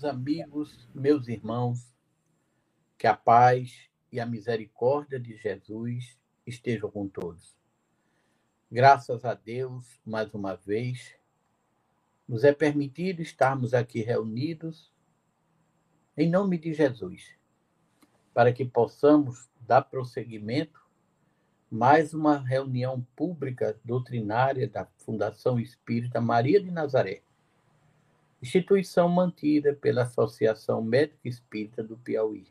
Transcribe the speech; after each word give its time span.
meus 0.00 0.04
amigos, 0.04 0.88
meus 0.94 1.28
irmãos, 1.28 1.92
que 2.96 3.06
a 3.06 3.14
paz 3.14 3.90
e 4.10 4.18
a 4.18 4.24
misericórdia 4.24 5.20
de 5.20 5.36
Jesus 5.36 6.18
estejam 6.46 6.90
com 6.90 7.06
todos. 7.06 7.54
Graças 8.72 9.26
a 9.26 9.34
Deus, 9.34 10.00
mais 10.06 10.32
uma 10.32 10.54
vez, 10.56 11.14
nos 12.26 12.44
é 12.44 12.52
permitido 12.52 13.20
estarmos 13.20 13.74
aqui 13.74 14.00
reunidos 14.00 14.90
em 16.16 16.30
nome 16.30 16.56
de 16.56 16.72
Jesus, 16.72 17.36
para 18.32 18.54
que 18.54 18.64
possamos 18.64 19.50
dar 19.60 19.82
prosseguimento 19.82 20.80
mais 21.70 22.14
uma 22.14 22.38
reunião 22.38 23.06
pública 23.14 23.78
doutrinária 23.84 24.66
da 24.66 24.86
Fundação 24.96 25.60
Espírita 25.60 26.22
Maria 26.22 26.62
de 26.62 26.70
Nazaré, 26.70 27.22
instituição 28.42 29.08
mantida 29.08 29.74
pela 29.74 30.02
Associação 30.02 30.82
Médica 30.82 31.28
Espírita 31.28 31.82
do 31.82 31.96
Piauí. 31.96 32.46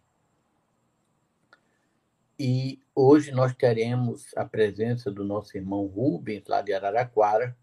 E 2.37 2.81
hoje 2.95 3.31
nós 3.31 3.53
teremos 3.53 4.31
a 4.37 4.45
presença 4.45 5.11
do 5.11 5.25
nosso 5.25 5.57
irmão 5.57 5.85
Rubens, 5.87 6.43
lá 6.47 6.61
de 6.61 6.71
Araraquara, 6.71 7.57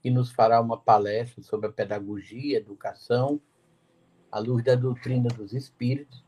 que 0.00 0.08
nos 0.08 0.30
fará 0.30 0.60
uma 0.60 0.80
palestra 0.80 1.42
sobre 1.42 1.68
a 1.68 1.72
pedagogia, 1.72 2.56
educação, 2.56 3.40
à 4.32 4.38
luz 4.38 4.64
da 4.64 4.74
doutrina 4.74 5.28
dos 5.28 5.52
espíritos. 5.52 6.24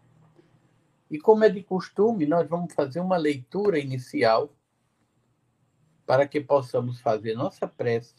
E 1.11 1.19
como 1.19 1.45
é 1.45 1.49
de 1.49 1.63
costume, 1.63 2.27
nós 2.27 2.47
vamos 2.49 2.75
fazer 2.75 3.01
uma 3.01 3.17
leitura 3.17 3.79
inicial 3.79 4.55
para 6.05 6.27
que 6.27 6.41
possamos 6.41 7.01
fazer 7.01 7.35
nossa 7.35 7.67
prece 7.67 8.15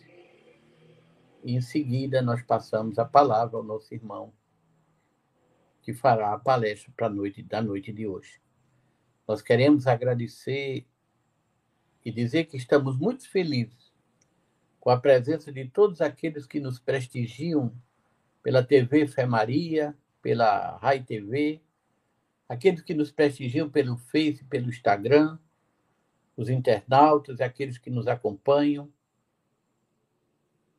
em 1.44 1.62
seguida 1.62 2.22
nós 2.22 2.42
passamos 2.42 2.98
a 2.98 3.06
palavra 3.06 3.58
ao 3.58 3.64
nosso 3.64 3.94
irmão, 3.94 4.34
que 5.82 5.94
fará 5.94 6.34
a 6.34 6.40
palestra 6.40 6.92
para 6.96 7.10
noite 7.10 7.44
da 7.44 7.62
noite 7.62 7.92
de 7.92 8.08
hoje. 8.08 8.42
Nós 9.28 9.42
queremos 9.42 9.88
agradecer 9.88 10.86
e 12.04 12.12
dizer 12.12 12.46
que 12.46 12.58
estamos 12.58 12.98
muito 12.98 13.30
felizes 13.30 13.94
com 14.80 14.90
a 14.90 15.00
presença 15.00 15.52
de 15.52 15.66
todos 15.70 16.02
aqueles 16.02 16.46
que 16.46 16.60
nos 16.60 16.80
prestigiam 16.80 17.74
pela 18.42 18.64
TV 18.64 19.08
Fé 19.08 19.26
Maria, 19.26 19.96
pela 20.22 20.78
Rai 20.78 21.02
TV, 21.02 21.62
aqueles 22.48 22.82
que 22.82 22.94
nos 22.94 23.12
prestigiam 23.12 23.70
pelo 23.70 23.98
Face, 23.98 24.44
pelo 24.46 24.70
Instagram, 24.70 25.40
os 26.36 26.50
internautas, 26.50 27.40
aqueles 27.40 27.78
que 27.78 27.90
nos 27.90 28.08
acompanham 28.08 28.92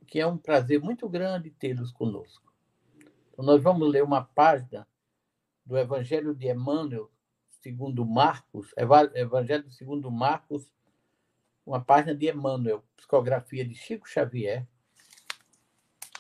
que 0.05 0.21
é 0.21 0.27
um 0.27 0.39
prazer 0.39 0.81
muito 0.81 1.09
grande 1.09 1.51
tê-los 1.51 1.91
conosco. 1.93 2.53
Então, 3.33 3.45
nós 3.45 3.63
vamos 3.63 3.91
ler 3.91 4.03
uma 4.03 4.23
página 4.23 4.87
do 5.65 5.77
Evangelho 5.77 6.35
de 6.35 6.49
Emmanuel, 6.49 7.11
segundo 7.49 8.05
Marcos, 8.05 8.73
Evangelho 9.15 9.71
segundo 9.71 10.11
Marcos, 10.11 10.71
uma 11.65 11.83
página 11.83 12.15
de 12.15 12.31
Emmanuel, 12.31 12.85
psicografia 12.97 13.67
de 13.67 13.75
Chico 13.75 14.09
Xavier, 14.09 14.67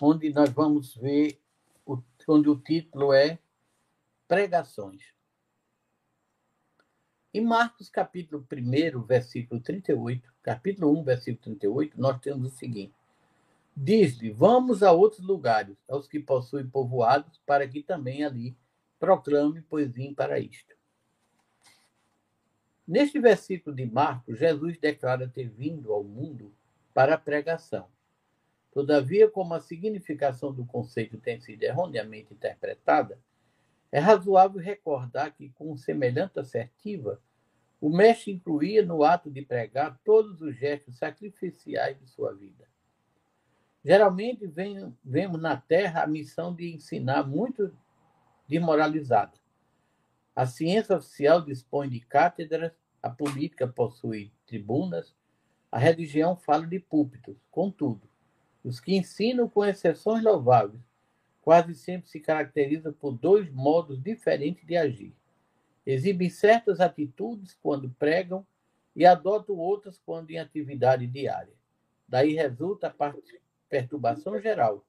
onde 0.00 0.30
nós 0.30 0.50
vamos 0.50 0.96
ver, 0.96 1.38
o, 1.84 2.02
onde 2.26 2.48
o 2.48 2.58
título 2.58 3.12
é 3.12 3.38
Pregações. 4.26 5.14
Em 7.32 7.40
Marcos, 7.42 7.90
capítulo 7.90 8.46
1, 8.50 9.02
versículo 9.02 9.60
38, 9.60 10.32
capítulo 10.42 10.98
1, 11.00 11.04
versículo 11.04 11.42
38, 11.42 12.00
nós 12.00 12.20
temos 12.20 12.52
o 12.52 12.56
seguinte: 12.56 12.94
Diz-lhe: 13.76 14.30
Vamos 14.30 14.82
a 14.82 14.92
outros 14.92 15.26
lugares, 15.26 15.76
aos 15.88 16.06
que 16.06 16.20
possuem 16.20 16.68
povoados, 16.68 17.40
para 17.44 17.66
que 17.66 17.82
também 17.82 18.24
ali 18.24 18.56
proclame, 18.98 19.62
pois 19.62 19.92
vim 19.92 20.14
para 20.14 20.38
isto. 20.38 20.74
Neste 22.86 23.18
versículo 23.18 23.74
de 23.74 23.86
Marcos, 23.86 24.38
Jesus 24.38 24.78
declara 24.78 25.26
ter 25.26 25.48
vindo 25.48 25.92
ao 25.92 26.04
mundo 26.04 26.54
para 26.92 27.14
a 27.14 27.18
pregação. 27.18 27.88
Todavia, 28.72 29.28
como 29.28 29.54
a 29.54 29.60
significação 29.60 30.52
do 30.52 30.64
conceito 30.66 31.18
tem 31.18 31.40
sido 31.40 31.62
erroneamente 31.62 32.34
interpretada, 32.34 33.18
é 33.90 33.98
razoável 33.98 34.60
recordar 34.60 35.34
que, 35.34 35.48
com 35.50 35.76
semelhante 35.76 36.38
assertiva, 36.38 37.20
o 37.80 37.88
mestre 37.88 38.32
incluía 38.32 38.84
no 38.84 39.04
ato 39.04 39.30
de 39.30 39.42
pregar 39.42 39.98
todos 40.04 40.42
os 40.42 40.56
gestos 40.56 40.98
sacrificiais 40.98 41.98
de 41.98 42.06
sua 42.08 42.34
vida. 42.34 42.68
Geralmente 43.84 44.46
vem, 44.46 44.96
vemos 45.04 45.40
na 45.40 45.56
Terra 45.56 46.02
a 46.02 46.06
missão 46.06 46.54
de 46.54 46.72
ensinar 46.72 47.24
muito 47.24 47.76
desmoralizada. 48.48 49.34
A 50.34 50.46
ciência 50.46 50.96
oficial 50.96 51.42
dispõe 51.42 51.88
de 51.88 52.00
cátedras, 52.00 52.72
a 53.02 53.10
política 53.10 53.68
possui 53.68 54.32
tribunas, 54.46 55.14
a 55.70 55.78
religião 55.78 56.34
fala 56.34 56.66
de 56.66 56.78
púlpitos. 56.78 57.36
Contudo, 57.50 58.08
os 58.64 58.80
que 58.80 58.96
ensinam, 58.96 59.48
com 59.48 59.64
exceções 59.64 60.22
louváveis, 60.24 60.80
quase 61.42 61.74
sempre 61.74 62.08
se 62.08 62.18
caracterizam 62.18 62.92
por 62.94 63.12
dois 63.12 63.50
modos 63.52 64.02
diferentes 64.02 64.66
de 64.66 64.76
agir. 64.76 65.14
Exibem 65.84 66.30
certas 66.30 66.80
atitudes 66.80 67.54
quando 67.62 67.90
pregam 67.90 68.46
e 68.96 69.04
adotam 69.04 69.56
outras 69.56 69.98
quando 69.98 70.30
em 70.30 70.38
atividade 70.38 71.06
diária. 71.06 71.52
Daí 72.08 72.32
resulta 72.34 72.86
a 72.86 72.90
perturbação 73.68 74.38
geral, 74.40 74.84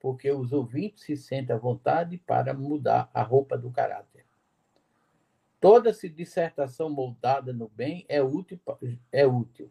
porque 0.00 0.30
os 0.30 0.52
ouvintes 0.52 1.04
se 1.04 1.16
sentem 1.16 1.54
à 1.54 1.58
vontade 1.58 2.18
para 2.18 2.52
mudar 2.52 3.10
a 3.14 3.22
roupa 3.22 3.56
do 3.56 3.70
caráter. 3.70 4.26
Toda 5.60 5.92
dissertação 5.92 6.90
moldada 6.90 7.52
no 7.52 7.68
bem 7.68 8.04
é 8.08 8.20
útil, 8.20 8.60
é 9.12 9.24
útil. 9.24 9.70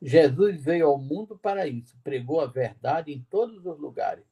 Jesus 0.00 0.62
veio 0.62 0.86
ao 0.86 0.96
mundo 0.96 1.36
para 1.36 1.66
isso, 1.66 1.98
pregou 2.02 2.40
a 2.40 2.46
verdade 2.46 3.12
em 3.12 3.20
todos 3.28 3.66
os 3.66 3.78
lugares, 3.78 4.24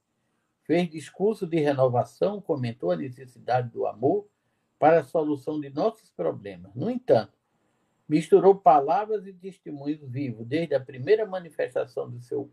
fez 0.63 0.89
discurso 0.89 1.47
de 1.47 1.59
renovação, 1.61 2.41
comentou 2.41 2.93
a 2.93 2.97
necessidade 2.97 3.69
do 3.69 3.87
amor 3.87 4.27
para 4.79 5.01
a 5.01 5.05
solução 5.05 5.61
de 5.61 5.69
nossos 5.71 6.11
problemas. 6.11 6.75
No 6.75 6.91
entanto, 6.91 7.37
misturou 8.09 8.55
palavras 8.55 9.27
e 9.27 9.33
testemunhos 9.33 10.01
vivos, 10.03 10.47
desde 10.47 10.75
a 10.75 10.81
primeira 10.81 11.27
manifestação 11.27 12.09
do 12.09 12.21
seu 12.21 12.51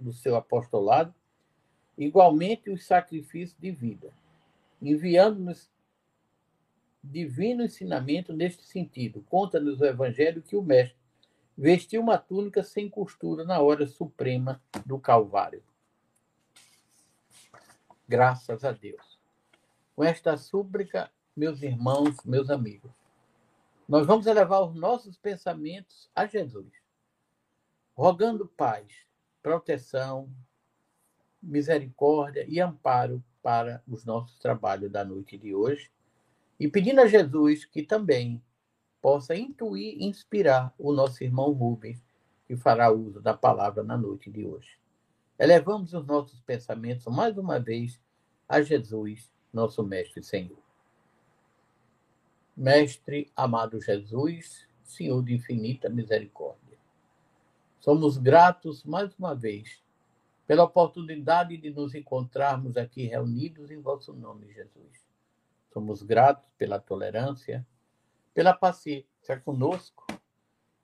do 0.00 0.12
seu 0.12 0.34
apostolado, 0.36 1.14
igualmente 1.96 2.70
os 2.70 2.84
sacrifícios 2.84 3.58
de 3.58 3.70
vida, 3.70 4.12
enviando-nos 4.80 5.70
divino 7.02 7.64
ensinamento 7.64 8.32
neste 8.32 8.62
sentido. 8.64 9.24
Conta-nos 9.28 9.80
o 9.80 9.84
Evangelho 9.84 10.42
que 10.42 10.56
o 10.56 10.62
Mestre 10.62 10.96
vestiu 11.56 12.00
uma 12.00 12.16
túnica 12.16 12.62
sem 12.62 12.88
costura 12.88 13.44
na 13.44 13.60
hora 13.60 13.86
suprema 13.86 14.62
do 14.86 14.98
Calvário. 14.98 15.62
Graças 18.08 18.64
a 18.64 18.72
Deus. 18.72 19.18
Com 19.94 20.04
esta 20.04 20.36
súplica, 20.36 21.10
meus 21.36 21.62
irmãos, 21.62 22.16
meus 22.24 22.50
amigos, 22.50 22.90
nós 23.88 24.06
vamos 24.06 24.26
elevar 24.26 24.62
os 24.62 24.74
nossos 24.74 25.16
pensamentos 25.18 26.10
a 26.14 26.26
Jesus, 26.26 26.72
rogando 27.94 28.46
paz, 28.46 29.06
proteção, 29.42 30.28
misericórdia 31.42 32.46
e 32.48 32.60
amparo 32.60 33.22
para 33.42 33.82
os 33.88 34.04
nossos 34.04 34.38
trabalhos 34.38 34.90
da 34.90 35.04
noite 35.04 35.36
de 35.36 35.54
hoje. 35.54 35.90
E 36.58 36.68
pedindo 36.68 37.00
a 37.00 37.06
Jesus 37.06 37.64
que 37.64 37.82
também 37.82 38.40
possa 39.00 39.34
intuir 39.34 39.96
e 39.98 40.04
inspirar 40.04 40.72
o 40.78 40.92
nosso 40.92 41.24
irmão 41.24 41.50
Rubens, 41.52 42.00
que 42.46 42.56
fará 42.56 42.90
uso 42.90 43.20
da 43.20 43.34
palavra 43.34 43.82
na 43.82 43.96
noite 43.96 44.30
de 44.30 44.46
hoje. 44.46 44.78
Elevamos 45.38 45.92
os 45.92 46.06
nossos 46.06 46.40
pensamentos 46.42 47.04
mais 47.06 47.36
uma 47.36 47.58
vez 47.58 48.00
a 48.48 48.62
Jesus, 48.62 49.28
nosso 49.52 49.82
Mestre 49.82 50.20
e 50.20 50.24
Senhor. 50.24 50.58
Mestre 52.56 53.30
amado 53.34 53.80
Jesus, 53.80 54.68
Senhor 54.84 55.24
de 55.24 55.34
infinita 55.34 55.88
misericórdia 55.88 56.71
Somos 57.82 58.16
gratos 58.16 58.84
mais 58.84 59.12
uma 59.18 59.34
vez 59.34 59.82
pela 60.46 60.62
oportunidade 60.62 61.56
de 61.56 61.68
nos 61.68 61.96
encontrarmos 61.96 62.76
aqui 62.76 63.06
reunidos 63.06 63.72
em 63.72 63.80
vosso 63.80 64.12
nome, 64.12 64.52
Jesus. 64.52 65.04
Somos 65.72 66.00
gratos 66.00 66.48
pela 66.56 66.78
tolerância, 66.78 67.66
pela 68.32 68.54
paciência 68.54 69.40
conosco 69.44 70.06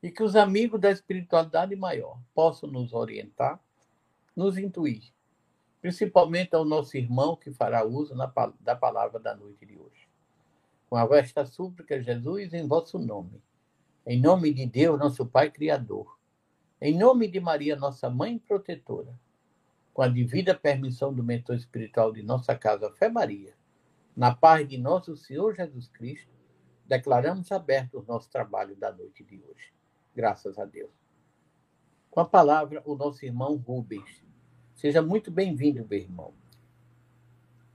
e 0.02 0.10
que 0.10 0.24
os 0.24 0.34
amigos 0.34 0.80
da 0.80 0.90
espiritualidade 0.90 1.76
maior 1.76 2.20
possam 2.34 2.68
nos 2.68 2.92
orientar, 2.92 3.60
nos 4.34 4.58
intuir, 4.58 5.12
principalmente 5.80 6.56
ao 6.56 6.64
nosso 6.64 6.96
irmão 6.96 7.36
que 7.36 7.52
fará 7.52 7.84
uso 7.84 8.16
na, 8.16 8.26
da 8.58 8.74
palavra 8.74 9.20
da 9.20 9.36
noite 9.36 9.64
de 9.64 9.78
hoje. 9.78 10.08
Com 10.90 10.98
esta 11.14 11.46
súplica, 11.46 12.02
Jesus, 12.02 12.52
em 12.52 12.66
vosso 12.66 12.98
nome, 12.98 13.40
em 14.04 14.20
nome 14.20 14.52
de 14.52 14.66
Deus, 14.66 14.98
nosso 14.98 15.24
Pai 15.24 15.48
Criador, 15.48 16.17
em 16.80 16.96
nome 16.96 17.26
de 17.28 17.40
Maria, 17.40 17.74
nossa 17.74 18.08
mãe 18.08 18.38
protetora, 18.38 19.12
com 19.92 20.02
a 20.02 20.08
devida 20.08 20.54
permissão 20.54 21.12
do 21.12 21.24
mentor 21.24 21.56
espiritual 21.56 22.12
de 22.12 22.22
nossa 22.22 22.54
casa, 22.54 22.90
Fé 22.92 23.08
Maria, 23.08 23.52
na 24.16 24.34
paz 24.34 24.68
de 24.68 24.78
nosso 24.78 25.16
Senhor 25.16 25.54
Jesus 25.54 25.88
Cristo, 25.88 26.30
declaramos 26.86 27.50
aberto 27.50 27.98
o 27.98 28.04
nosso 28.06 28.30
trabalho 28.30 28.76
da 28.76 28.92
noite 28.92 29.24
de 29.24 29.36
hoje. 29.36 29.72
Graças 30.14 30.58
a 30.58 30.64
Deus. 30.64 30.90
Com 32.10 32.20
a 32.20 32.24
palavra, 32.24 32.82
o 32.84 32.94
nosso 32.94 33.24
irmão 33.24 33.56
Rubens. 33.56 34.22
Seja 34.74 35.02
muito 35.02 35.30
bem-vindo, 35.30 35.86
meu 35.88 35.98
irmão. 35.98 36.32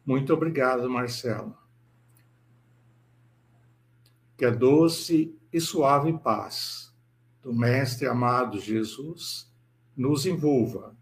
Muito 0.06 0.34
obrigado, 0.34 0.90
Marcelo. 0.90 1.58
Que 4.38 4.46
a 4.46 4.50
doce 4.50 5.38
e 5.52 5.60
suave 5.60 6.14
paz 6.14 6.93
do 7.44 7.54
Mestre 7.54 8.08
amado 8.08 8.58
Jesus 8.58 9.52
nos 9.96 10.26
envolva, 10.26 10.96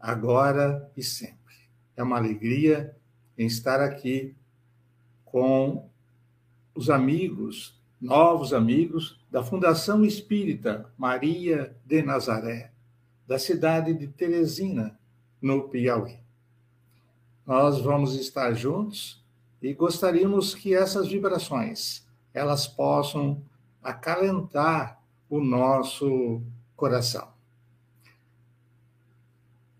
agora 0.00 0.90
e 0.96 1.02
sempre. 1.02 1.54
É 1.94 2.02
uma 2.02 2.16
alegria 2.16 2.96
em 3.36 3.46
estar 3.46 3.80
aqui 3.80 4.34
com 5.26 5.86
os 6.74 6.88
amigos, 6.88 7.78
novos 8.00 8.54
amigos 8.54 9.20
da 9.30 9.44
Fundação 9.44 10.04
Espírita 10.04 10.90
Maria 10.96 11.76
de 11.84 12.02
Nazaré, 12.02 12.72
da 13.28 13.38
cidade 13.38 13.92
de 13.92 14.06
Teresina, 14.08 14.98
no 15.40 15.68
Piauí. 15.68 16.18
Nós 17.46 17.80
vamos 17.80 18.14
estar 18.14 18.54
juntos 18.54 19.22
e 19.60 19.74
gostaríamos 19.74 20.54
que 20.54 20.74
essas 20.74 21.08
vibrações 21.08 22.06
elas 22.32 22.66
possam 22.66 23.42
acalentar 23.82 25.01
o 25.32 25.40
nosso 25.40 26.42
coração. 26.76 27.32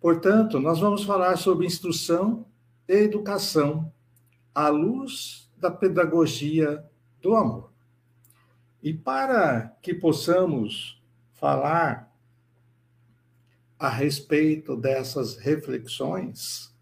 Portanto, 0.01 0.59
nós 0.59 0.81
vamos 0.81 1.05
falar 1.05 1.37
sobre 1.37 1.67
instrução 1.67 2.47
e 2.89 2.95
educação 2.95 3.93
à 4.55 4.71
luz 4.71 5.53
da 5.59 5.71
pedagogia 5.71 6.83
do 7.21 7.37
amor. 7.37 7.71
E 8.83 8.95
para 8.95 9.77
que 9.83 9.93
possamos 9.93 10.99
falar 11.35 12.11
a 13.79 13.91
respeito 13.91 14.75
dessas 14.75 15.37
reflexões, 15.37 16.75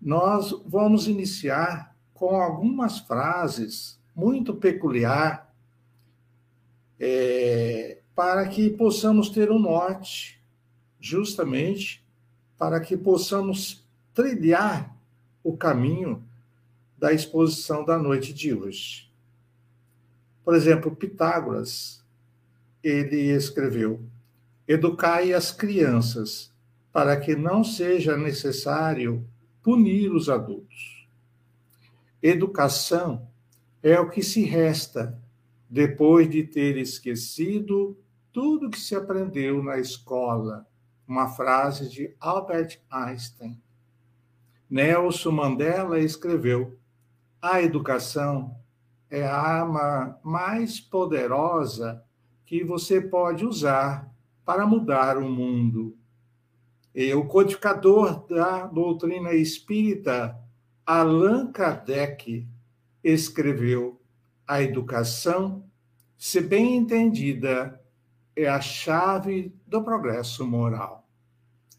nós 0.00 0.52
vamos 0.64 1.08
iniciar 1.08 1.96
com 2.12 2.40
algumas 2.40 3.00
frases 3.00 4.00
muito 4.14 4.54
peculiar 4.54 5.52
é, 6.98 7.98
para 8.14 8.46
que 8.48 8.70
possamos 8.70 9.28
ter 9.28 9.50
um 9.50 9.58
norte, 9.58 10.40
justamente 11.00 12.04
para 12.56 12.80
que 12.80 12.96
possamos 12.96 13.84
trilhar 14.14 14.96
o 15.42 15.56
caminho 15.56 16.22
da 16.96 17.12
exposição 17.12 17.84
da 17.84 17.98
noite 17.98 18.32
de 18.32 18.54
hoje. 18.54 19.12
Por 20.44 20.54
exemplo, 20.54 20.94
Pitágoras, 20.94 22.02
ele 22.82 23.32
escreveu: 23.32 24.02
Educai 24.66 25.32
as 25.32 25.50
crianças 25.50 26.52
para 26.92 27.16
que 27.18 27.34
não 27.34 27.64
seja 27.64 28.16
necessário 28.16 29.26
punir 29.62 30.12
os 30.12 30.28
adultos. 30.28 31.08
Educação 32.22 33.28
é 33.82 33.98
o 33.98 34.08
que 34.08 34.22
se 34.22 34.44
resta 34.44 35.18
depois 35.68 36.28
de 36.28 36.44
ter 36.44 36.76
esquecido 36.76 37.98
tudo 38.32 38.70
que 38.70 38.80
se 38.80 38.94
aprendeu 38.94 39.62
na 39.62 39.78
escola. 39.78 40.66
Uma 41.06 41.28
frase 41.28 41.88
de 41.88 42.14
Albert 42.18 42.80
Einstein. 42.90 43.60
Nelson 44.70 45.30
Mandela 45.30 46.00
escreveu: 46.00 46.78
a 47.46 47.60
educação 47.60 48.56
é 49.10 49.22
a 49.22 49.36
arma 49.36 50.18
mais 50.24 50.80
poderosa 50.80 52.02
que 52.46 52.64
você 52.64 53.02
pode 53.02 53.44
usar 53.44 54.10
para 54.44 54.66
mudar 54.66 55.18
o 55.18 55.28
mundo. 55.28 55.94
E 56.94 57.12
o 57.12 57.26
codificador 57.26 58.26
da 58.26 58.66
doutrina 58.66 59.34
espírita, 59.34 60.34
Allan 60.86 61.52
Kardec, 61.52 62.48
escreveu: 63.02 64.00
a 64.46 64.62
educação, 64.62 65.64
se 66.16 66.40
bem 66.40 66.76
entendida, 66.76 67.80
é 68.36 68.48
a 68.48 68.60
chave 68.60 69.54
do 69.66 69.82
progresso 69.82 70.46
moral. 70.46 71.08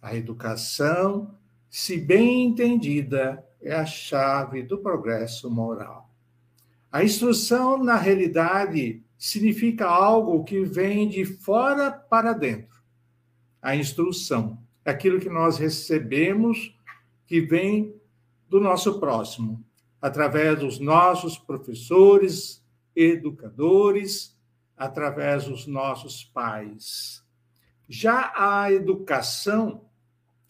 A 0.01 0.15
educação, 0.15 1.35
se 1.69 1.97
bem 1.97 2.43
entendida, 2.45 3.43
é 3.61 3.73
a 3.73 3.85
chave 3.85 4.63
do 4.63 4.77
progresso 4.77 5.49
moral. 5.49 6.09
A 6.91 7.03
instrução, 7.03 7.83
na 7.83 7.95
realidade, 7.95 9.03
significa 9.17 9.87
algo 9.87 10.43
que 10.43 10.63
vem 10.63 11.09
de 11.09 11.25
fora 11.25 11.91
para 11.91 12.33
dentro. 12.33 12.81
A 13.61 13.75
instrução 13.75 14.63
aquilo 14.85 15.19
que 15.19 15.29
nós 15.29 15.57
recebemos 15.57 16.77
que 17.25 17.41
vem 17.41 17.99
do 18.47 18.59
nosso 18.59 18.99
próximo, 18.99 19.64
através 20.05 20.59
dos 20.59 20.77
nossos 20.77 21.35
professores, 21.35 22.63
educadores, 22.95 24.37
através 24.77 25.45
dos 25.45 25.65
nossos 25.65 26.23
pais. 26.23 27.25
Já 27.89 28.31
a 28.35 28.71
educação 28.71 29.89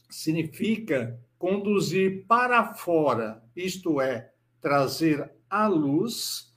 significa 0.09 1.17
conduzir 1.39 2.25
para 2.27 2.73
fora, 2.73 3.41
isto 3.55 4.01
é, 4.01 4.29
trazer 4.59 5.31
à 5.49 5.67
luz 5.67 6.53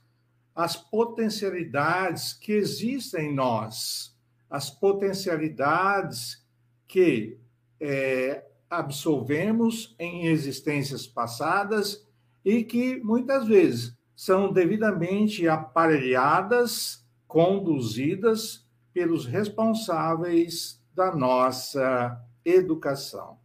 as 0.53 0.75
potencialidades 0.75 2.33
que 2.33 2.51
existem 2.51 3.29
em 3.29 3.33
nós, 3.33 4.13
as 4.49 4.69
potencialidades 4.69 6.45
que 6.85 7.39
é, 7.79 8.45
absolvemos 8.69 9.95
em 9.97 10.25
existências 10.25 11.07
passadas 11.07 12.08
e 12.43 12.63
que 12.63 12.99
muitas 13.03 13.47
vezes 13.47 13.97
são 14.15 14.51
devidamente 14.51 15.47
aparelhadas, 15.47 17.05
conduzidas 17.27 18.65
pelos 18.93 19.25
responsáveis 19.25 20.81
da 20.93 21.15
nossa 21.15 22.21
educação. 22.43 23.37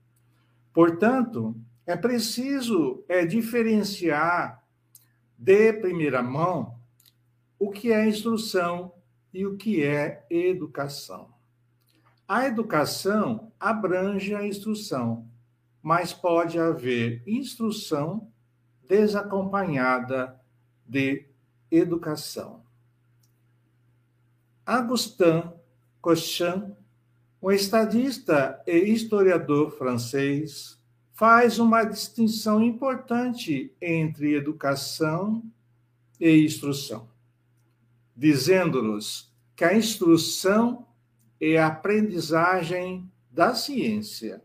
Portanto, 0.72 1.54
é 1.86 1.96
preciso 1.96 3.04
é, 3.08 3.24
diferenciar 3.24 4.64
de 5.38 5.72
primeira 5.74 6.22
mão 6.22 6.78
o 7.58 7.70
que 7.70 7.92
é 7.92 8.08
instrução 8.08 8.92
e 9.32 9.46
o 9.46 9.56
que 9.56 9.84
é 9.84 10.24
educação. 10.30 11.32
A 12.26 12.46
educação 12.46 13.52
abrange 13.60 14.34
a 14.34 14.46
instrução, 14.46 15.28
mas 15.82 16.12
pode 16.12 16.58
haver 16.58 17.22
instrução 17.26 18.32
desacompanhada 18.88 20.40
de 20.86 21.26
educação. 21.70 22.62
Augustin 24.66 25.50
Cochin 26.00 26.74
um 27.44 27.50
estadista 27.50 28.58
e 28.66 28.72
historiador 28.74 29.70
francês 29.76 30.80
faz 31.12 31.58
uma 31.58 31.84
distinção 31.84 32.62
importante 32.62 33.70
entre 33.82 34.34
educação 34.34 35.44
e 36.18 36.42
instrução, 36.42 37.06
dizendo-nos 38.16 39.30
que 39.54 39.62
a 39.62 39.76
instrução 39.76 40.86
é 41.38 41.58
a 41.58 41.66
aprendizagem 41.66 43.06
da 43.30 43.54
ciência, 43.54 44.42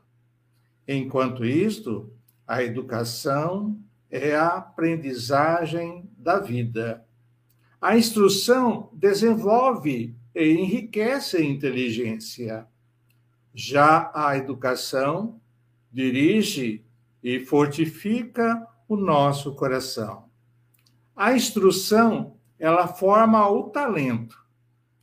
enquanto 0.85 1.45
isto, 1.45 2.11
a 2.45 2.61
educação 2.61 3.79
é 4.09 4.35
a 4.35 4.57
aprendizagem 4.57 6.09
da 6.17 6.39
vida. 6.39 7.05
A 7.81 7.97
instrução 7.97 8.89
desenvolve 8.93 10.15
e 10.35 10.49
enriquece 10.51 11.37
a 11.37 11.43
inteligência. 11.43 12.67
Já 13.53 14.11
a 14.13 14.37
educação 14.37 15.39
dirige 15.91 16.83
e 17.23 17.39
fortifica 17.39 18.65
o 18.87 18.95
nosso 18.95 19.53
coração. 19.55 20.29
A 21.15 21.33
instrução, 21.33 22.37
ela 22.57 22.87
forma 22.87 23.47
o 23.49 23.69
talento. 23.69 24.37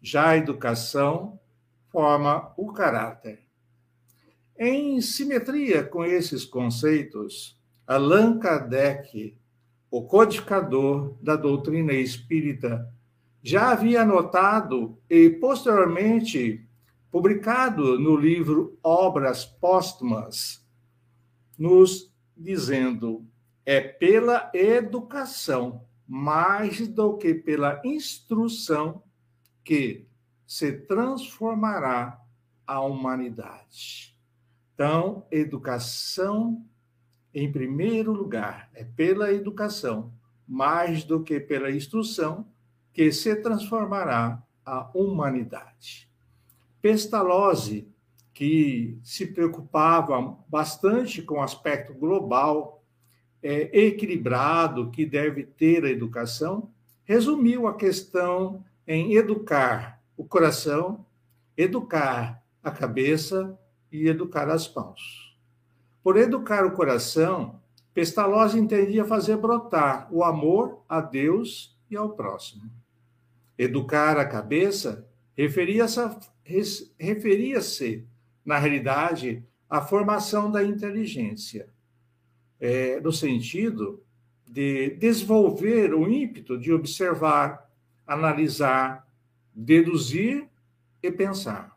Já 0.02 0.30
a 0.30 0.36
educação 0.36 1.38
forma 1.90 2.52
o 2.56 2.72
caráter. 2.72 3.42
Em 4.58 5.00
simetria 5.00 5.82
com 5.84 6.04
esses 6.04 6.44
conceitos, 6.44 7.55
Allan 7.86 8.38
Kardec, 8.38 9.36
o 9.90 10.02
codificador 10.02 11.16
da 11.22 11.36
doutrina 11.36 11.92
espírita, 11.92 12.92
já 13.42 13.70
havia 13.70 14.04
notado 14.04 14.98
e 15.08 15.30
posteriormente 15.30 16.66
publicado 17.12 17.96
no 17.98 18.16
livro 18.16 18.76
Obras 18.82 19.44
Póstumas, 19.44 20.66
nos 21.56 22.12
dizendo: 22.36 23.24
é 23.64 23.80
pela 23.80 24.50
educação, 24.52 25.84
mais 26.08 26.88
do 26.88 27.16
que 27.16 27.34
pela 27.34 27.80
instrução, 27.84 29.02
que 29.62 30.08
se 30.44 30.72
transformará 30.72 32.20
a 32.66 32.80
humanidade. 32.80 34.16
Então, 34.74 35.24
educação 35.30 36.66
em 37.38 37.52
primeiro 37.52 38.14
lugar, 38.14 38.70
é 38.72 38.82
pela 38.82 39.30
educação, 39.30 40.10
mais 40.48 41.04
do 41.04 41.22
que 41.22 41.38
pela 41.38 41.70
instrução, 41.70 42.46
que 42.94 43.12
se 43.12 43.36
transformará 43.36 44.42
a 44.64 44.90
humanidade. 44.94 46.08
Pestalozzi, 46.80 47.86
que 48.32 48.98
se 49.02 49.26
preocupava 49.26 50.34
bastante 50.48 51.20
com 51.20 51.34
o 51.34 51.42
aspecto 51.42 51.92
global, 51.92 52.82
é, 53.42 53.84
equilibrado 53.84 54.90
que 54.90 55.04
deve 55.04 55.44
ter 55.44 55.84
a 55.84 55.90
educação, 55.90 56.70
resumiu 57.04 57.66
a 57.66 57.76
questão 57.76 58.64
em 58.88 59.12
educar 59.14 60.00
o 60.16 60.24
coração, 60.24 61.04
educar 61.54 62.42
a 62.64 62.70
cabeça 62.70 63.58
e 63.92 64.08
educar 64.08 64.48
as 64.48 64.72
mãos. 64.72 65.25
Por 66.06 66.16
educar 66.16 66.64
o 66.64 66.70
coração, 66.70 67.60
Pestalozzi 67.92 68.60
entendia 68.60 69.04
fazer 69.04 69.36
brotar 69.38 70.06
o 70.12 70.22
amor 70.22 70.84
a 70.88 71.00
Deus 71.00 71.76
e 71.90 71.96
ao 71.96 72.10
próximo. 72.10 72.70
Educar 73.58 74.16
a 74.16 74.25
cabeça 74.25 75.04
referia-se, 75.36 76.14
na 78.44 78.56
realidade, 78.56 79.42
à 79.68 79.80
formação 79.80 80.48
da 80.48 80.62
inteligência, 80.62 81.68
é, 82.60 83.00
no 83.00 83.10
sentido 83.10 84.00
de 84.46 84.90
desenvolver 84.90 85.92
o 85.92 86.08
ímpeto 86.08 86.56
de 86.56 86.72
observar, 86.72 87.68
analisar, 88.06 89.04
deduzir 89.52 90.46
e 91.02 91.10
pensar. 91.10 91.76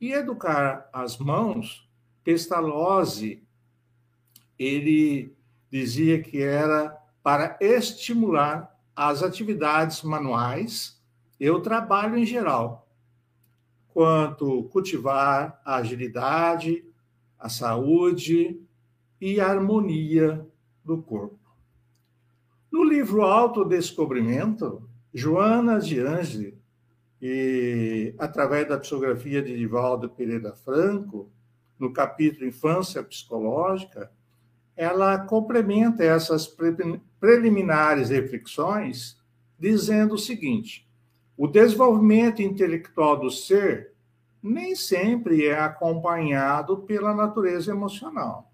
E 0.00 0.12
educar 0.12 0.88
as 0.92 1.18
mãos, 1.18 1.81
Pestalozzi, 2.24 3.42
ele 4.58 5.34
dizia 5.70 6.22
que 6.22 6.40
era 6.40 6.96
para 7.22 7.56
estimular 7.60 8.78
as 8.94 9.22
atividades 9.22 10.02
manuais 10.02 11.00
e 11.40 11.48
o 11.50 11.60
trabalho 11.60 12.16
em 12.16 12.26
geral, 12.26 12.88
quanto 13.88 14.64
cultivar 14.64 15.60
a 15.64 15.76
agilidade, 15.76 16.84
a 17.38 17.48
saúde 17.48 18.60
e 19.20 19.40
a 19.40 19.48
harmonia 19.48 20.46
do 20.84 21.02
corpo. 21.02 21.38
No 22.70 22.84
livro 22.84 23.22
Autodescobrimento, 23.22 24.88
Joana 25.12 25.78
de 25.78 26.00
Ange, 26.00 26.56
e 27.20 28.14
através 28.18 28.68
da 28.68 28.78
psicografia 28.78 29.42
de 29.42 29.56
Divaldo 29.56 30.08
Pereira 30.08 30.52
Franco, 30.52 31.30
no 31.82 31.92
capítulo 31.92 32.46
Infância 32.46 33.02
Psicológica, 33.02 34.08
ela 34.76 35.18
complementa 35.18 36.04
essas 36.04 36.46
preliminares 37.18 38.08
reflexões 38.08 39.20
dizendo 39.58 40.14
o 40.14 40.18
seguinte: 40.18 40.88
o 41.36 41.48
desenvolvimento 41.48 42.40
intelectual 42.40 43.18
do 43.18 43.30
ser 43.30 43.92
nem 44.40 44.76
sempre 44.76 45.46
é 45.46 45.58
acompanhado 45.58 46.78
pela 46.78 47.12
natureza 47.12 47.72
emocional. 47.72 48.50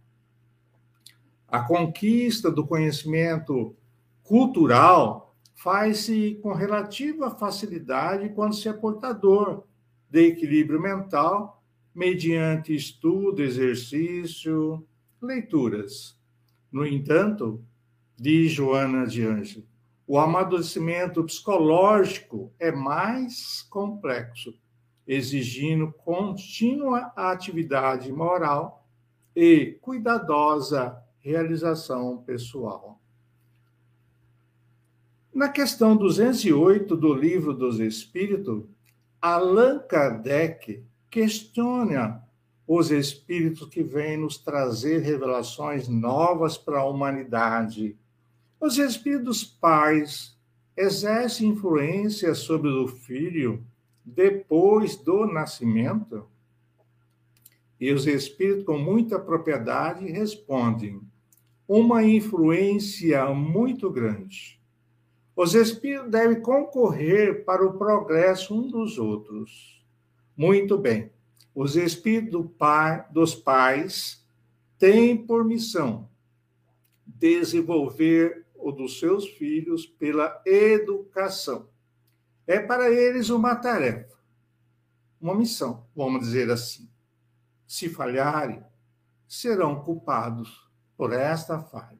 A 1.47 1.61
conquista 1.61 2.50
do 2.50 2.66
conhecimento 2.66 3.76
cultural 4.23 5.35
faz-se 5.54 6.38
com 6.42 6.52
relativa 6.52 7.30
facilidade 7.30 8.30
quando 8.30 8.54
se 8.54 8.68
é 8.68 8.73
portador 8.73 9.64
de 10.11 10.28
equilíbrio 10.28 10.80
mental 10.80 11.58
mediante 11.99 12.73
estudo, 12.73 13.43
exercício, 13.43 14.87
leituras. 15.21 16.17
No 16.71 16.87
entanto, 16.87 17.61
diz 18.17 18.52
Joana 18.52 19.05
de 19.05 19.26
Anjos, 19.26 19.64
o 20.07 20.17
amadurecimento 20.17 21.25
psicológico 21.25 22.52
é 22.57 22.71
mais 22.71 23.62
complexo, 23.69 24.55
exigindo 25.09 25.93
contínua 25.93 27.12
atividade 27.17 28.12
moral 28.12 28.87
e 29.35 29.76
cuidadosa 29.81 30.97
realização 31.19 32.19
pessoal. 32.19 33.00
Na 35.35 35.49
questão 35.49 35.97
208 35.97 36.97
do 36.97 37.12
Livro 37.12 37.52
dos 37.52 37.81
Espíritos, 37.81 38.62
Allan 39.21 39.81
Kardec 39.81 40.87
questiona 41.11 42.23
os 42.67 42.91
espíritos 42.91 43.69
que 43.69 43.83
vêm 43.83 44.17
nos 44.17 44.37
trazer 44.38 44.99
revelações 45.00 45.88
novas 45.88 46.59
para 46.59 46.81
a 46.81 46.85
humanidade 46.85 47.97
os 48.61 48.77
espíritos 48.77 49.45
pais 49.45 50.37
exercem 50.77 51.50
influência 51.50 52.35
sobre 52.35 52.69
o 52.69 52.88
filho 52.88 53.65
depois 54.05 54.97
do 54.97 55.27
nascimento? 55.27 56.27
E 57.81 57.93
os 57.93 58.05
espíritos, 58.09 58.65
com 58.65 58.77
muita 58.77 59.17
propriedade, 59.17 60.11
respondem: 60.11 61.00
uma 61.69 62.03
influência 62.03 63.27
muito 63.27 63.88
grande. 63.88 64.61
Os 65.37 65.55
espíritos 65.55 66.11
devem 66.11 66.41
concorrer 66.41 67.45
para 67.45 67.65
o 67.65 67.79
progresso 67.79 68.59
um 68.59 68.69
dos 68.69 68.99
outros. 68.99 69.77
Muito 70.38 70.78
bem. 70.78 71.11
Os 71.52 71.75
espíritos 71.75 72.47
pai, 72.57 73.04
dos 73.11 73.35
pais 73.35 74.25
têm 74.78 75.16
por 75.16 75.45
missão 75.45 76.09
desenvolver 77.04 78.47
ou 78.54 78.71
dos 78.71 79.00
seus 79.00 79.26
filhos 79.30 79.85
pela 79.85 80.40
educação. 80.47 81.68
É 82.47 82.61
para 82.61 82.88
eles 82.88 83.30
uma 83.30 83.57
tarefa, 83.57 84.16
uma 85.21 85.35
missão, 85.35 85.85
vamos 85.97 86.21
dizer 86.21 86.49
assim. 86.52 86.88
Se 87.66 87.88
falharem, 87.88 88.62
serão 89.26 89.83
culpados 89.83 90.71
por 90.97 91.12
esta 91.12 91.59
falha. 91.59 91.99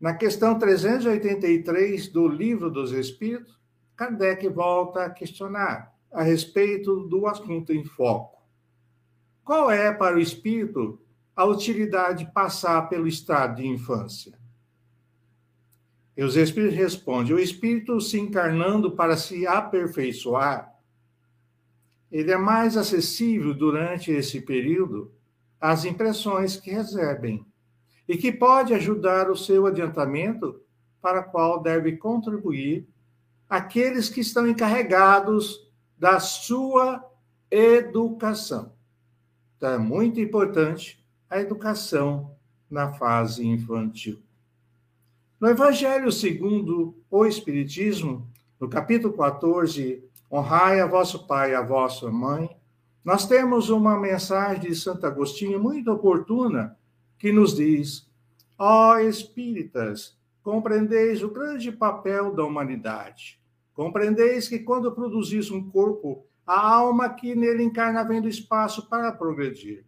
Na 0.00 0.14
questão 0.14 0.58
383 0.58 2.08
do 2.08 2.26
Livro 2.26 2.68
dos 2.72 2.90
Espíritos, 2.90 3.56
Kardec 3.94 4.48
volta 4.48 5.04
a 5.04 5.10
questionar 5.10 5.95
a 6.12 6.22
respeito 6.22 7.00
do 7.08 7.26
assunto 7.26 7.72
em 7.72 7.84
foco. 7.84 8.42
Qual 9.44 9.70
é 9.70 9.92
para 9.92 10.16
o 10.16 10.20
espírito 10.20 11.00
a 11.34 11.44
utilidade 11.44 12.24
de 12.24 12.32
passar 12.32 12.88
pelo 12.88 13.06
estado 13.06 13.56
de 13.56 13.66
infância? 13.66 14.38
E 16.16 16.24
os 16.24 16.36
espíritos 16.36 16.76
respondem: 16.76 17.34
o 17.34 17.38
espírito 17.38 18.00
se 18.00 18.18
encarnando 18.18 18.92
para 18.92 19.16
se 19.16 19.46
aperfeiçoar, 19.46 20.74
ele 22.10 22.30
é 22.30 22.38
mais 22.38 22.76
acessível 22.76 23.52
durante 23.52 24.10
esse 24.10 24.40
período 24.40 25.12
às 25.60 25.84
impressões 25.84 26.56
que 26.56 26.70
recebem 26.70 27.44
e 28.08 28.16
que 28.16 28.30
pode 28.30 28.72
ajudar 28.72 29.30
o 29.30 29.36
seu 29.36 29.66
adiantamento 29.66 30.60
para 31.00 31.22
qual 31.22 31.60
deve 31.62 31.96
contribuir 31.96 32.88
aqueles 33.48 34.08
que 34.08 34.20
estão 34.20 34.46
encarregados 34.46 35.65
da 35.98 36.20
sua 36.20 37.04
educação. 37.50 38.72
Então, 39.56 39.70
é 39.70 39.78
muito 39.78 40.20
importante 40.20 41.04
a 41.28 41.40
educação 41.40 42.36
na 42.70 42.92
fase 42.92 43.46
infantil. 43.46 44.20
No 45.40 45.48
Evangelho 45.48 46.10
segundo 46.10 46.96
o 47.10 47.26
Espiritismo, 47.26 48.26
no 48.58 48.68
capítulo 48.68 49.14
14, 49.14 50.02
honrai 50.30 50.80
a 50.80 50.86
vosso 50.86 51.26
pai 51.26 51.52
e 51.52 51.54
a 51.54 51.62
vossa 51.62 52.10
mãe, 52.10 52.56
nós 53.04 53.26
temos 53.26 53.70
uma 53.70 53.98
mensagem 53.98 54.70
de 54.70 54.74
Santo 54.74 55.06
Agostinho 55.06 55.62
muito 55.62 55.92
oportuna 55.92 56.76
que 57.18 57.30
nos 57.30 57.54
diz: 57.54 58.10
Ó 58.58 58.94
oh, 58.94 58.98
espíritas, 58.98 60.18
compreendeis 60.42 61.22
o 61.22 61.30
grande 61.30 61.70
papel 61.70 62.34
da 62.34 62.44
humanidade. 62.44 63.40
Compreendeis 63.76 64.48
que 64.48 64.58
quando 64.58 64.90
produzis 64.90 65.50
um 65.50 65.70
corpo, 65.70 66.24
a 66.46 66.58
alma 66.58 67.10
que 67.10 67.34
nele 67.34 67.62
encarna 67.62 68.02
vendo 68.02 68.26
espaço 68.26 68.88
para 68.88 69.12
progredir. 69.12 69.84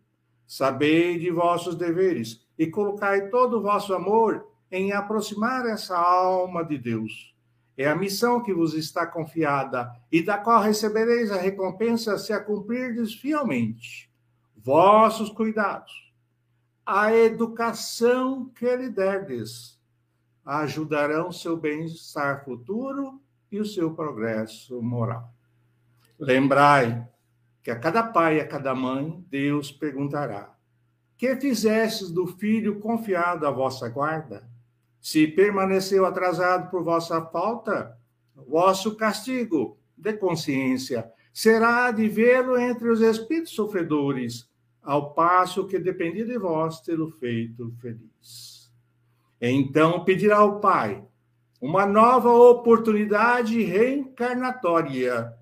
Sabei 0.46 1.18
de 1.18 1.30
vossos 1.30 1.74
deveres 1.74 2.46
e 2.58 2.66
colocai 2.66 3.30
todo 3.30 3.56
o 3.56 3.62
vosso 3.62 3.94
amor 3.94 4.46
em 4.70 4.92
aproximar 4.92 5.64
essa 5.64 5.96
alma 5.96 6.62
de 6.62 6.76
Deus. 6.76 7.34
É 7.78 7.88
a 7.88 7.96
missão 7.96 8.42
que 8.42 8.52
vos 8.52 8.74
está 8.74 9.06
confiada 9.06 9.90
e 10.12 10.20
da 10.22 10.36
qual 10.36 10.60
recebereis 10.60 11.30
a 11.30 11.38
recompensa 11.38 12.18
se 12.18 12.30
a 12.30 12.40
cumprirdes 12.40 13.14
fielmente. 13.14 14.10
Vossos 14.54 15.30
cuidados, 15.30 16.12
a 16.84 17.14
educação 17.14 18.50
que 18.50 18.76
lhe 18.76 18.90
derdes 18.90 19.80
ajudarão 20.44 21.32
seu 21.32 21.56
bem-estar 21.56 22.44
futuro 22.44 23.18
e 23.50 23.60
o 23.60 23.64
seu 23.64 23.94
progresso 23.94 24.80
moral. 24.82 25.32
Lembrai 26.18 27.06
que 27.62 27.70
a 27.70 27.78
cada 27.78 28.02
pai 28.02 28.36
e 28.36 28.40
a 28.40 28.46
cada 28.46 28.74
mãe 28.74 29.24
Deus 29.28 29.70
perguntará: 29.70 30.54
Que 31.16 31.36
fizestes 31.36 32.10
do 32.10 32.26
filho 32.26 32.80
confiado 32.80 33.46
à 33.46 33.50
vossa 33.50 33.88
guarda? 33.88 34.48
Se 35.00 35.26
permaneceu 35.26 36.04
atrasado 36.04 36.70
por 36.70 36.82
vossa 36.82 37.24
falta, 37.26 37.96
vosso 38.34 38.96
castigo 38.96 39.78
de 39.96 40.12
consciência 40.12 41.10
será 41.32 41.90
de 41.92 42.08
vê-lo 42.08 42.58
entre 42.58 42.88
os 42.88 43.00
espíritos 43.00 43.52
sofredores, 43.52 44.48
ao 44.82 45.12
passo 45.14 45.66
que 45.66 45.78
dependia 45.78 46.24
de 46.24 46.36
vós 46.36 46.80
tê-lo 46.80 47.10
feito 47.12 47.72
feliz. 47.80 48.72
Então 49.40 50.04
pedirá 50.04 50.38
ao 50.38 50.58
Pai 50.58 51.04
uma 51.60 51.84
nova 51.84 52.30
oportunidade 52.30 53.62
reencarnatória, 53.62 55.34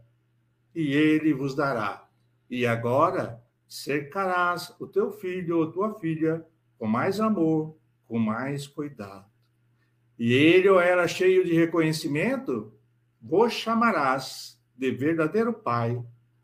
e 0.75 0.93
ele 0.93 1.33
vos 1.33 1.55
dará. 1.55 2.07
E 2.49 2.67
agora 2.67 3.43
cercarás 3.69 4.75
o 4.79 4.87
teu 4.87 5.11
filho 5.11 5.59
ou 5.59 5.73
tua 5.73 5.95
filha 5.95 6.45
com 6.79 6.87
mais 6.87 7.21
amor, 7.21 7.77
com 8.07 8.19
mais 8.19 8.67
cuidado. 8.67 9.27
E 10.19 10.33
ele 10.33 10.69
ou 10.69 10.81
ela 10.81 11.07
cheio 11.07 11.45
de 11.45 11.53
reconhecimento, 11.53 12.73
vos 13.21 13.53
chamarás 13.53 14.59
de 14.75 14.91
verdadeiro 14.91 15.53
pai 15.53 16.03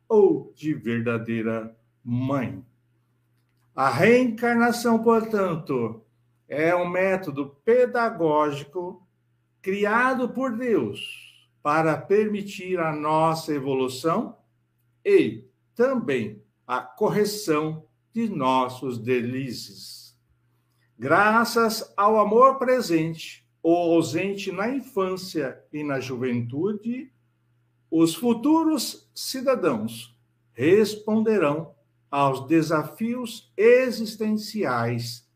ou 0.08 0.52
de 0.54 0.74
verdadeira 0.74 1.74
mãe. 2.04 2.64
A 3.74 3.88
reencarnação, 3.88 5.02
portanto, 5.02 6.02
é 6.46 6.74
um 6.74 6.86
método 6.86 7.56
pedagógico 7.64 9.01
criado 9.62 10.28
por 10.28 10.56
Deus 10.56 11.00
para 11.62 11.96
permitir 11.96 12.80
a 12.80 12.94
nossa 12.94 13.54
evolução 13.54 14.36
e 15.04 15.44
também 15.74 16.42
a 16.66 16.80
correção 16.80 17.86
de 18.12 18.28
nossos 18.28 18.98
delizes. 18.98 20.18
Graças 20.98 21.92
ao 21.96 22.18
amor 22.18 22.58
presente 22.58 23.46
ou 23.62 23.94
ausente 23.94 24.50
na 24.50 24.68
infância 24.68 25.62
e 25.72 25.84
na 25.84 26.00
juventude, 26.00 27.12
os 27.90 28.14
futuros 28.14 29.08
cidadãos 29.14 30.16
responderão 30.52 31.74
aos 32.10 32.46
desafios 32.46 33.52
existenciais, 33.56 35.28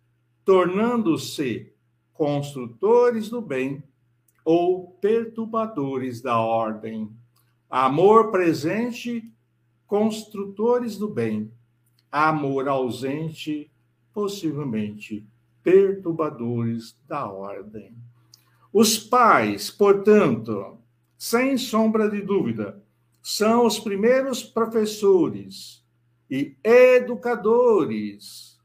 tornando-se 0.45 1.73
construtores 2.13 3.29
do 3.29 3.41
bem 3.41 3.83
ou 4.47 4.93
perturbadores 5.01 6.23
da 6.23 6.39
ordem. 6.39 7.11
Amor 7.69 8.31
presente, 8.31 9.29
construtores 9.89 10.97
do 10.97 11.09
bem. 11.09 11.51
Amor 12.13 12.69
ausente, 12.69 13.69
possivelmente 14.15 15.27
perturbadores 15.65 16.97
da 17.09 17.29
ordem. 17.29 17.93
Os 18.73 18.97
pais, 18.97 19.69
portanto, 19.69 20.79
sem 21.19 21.59
sombra 21.59 22.09
de 22.09 22.23
dúvida, 22.23 22.81
são 23.21 23.67
os 23.67 23.81
primeiros 23.81 24.45
professores 24.45 25.85
e 26.31 26.57
educadores. 26.63 28.61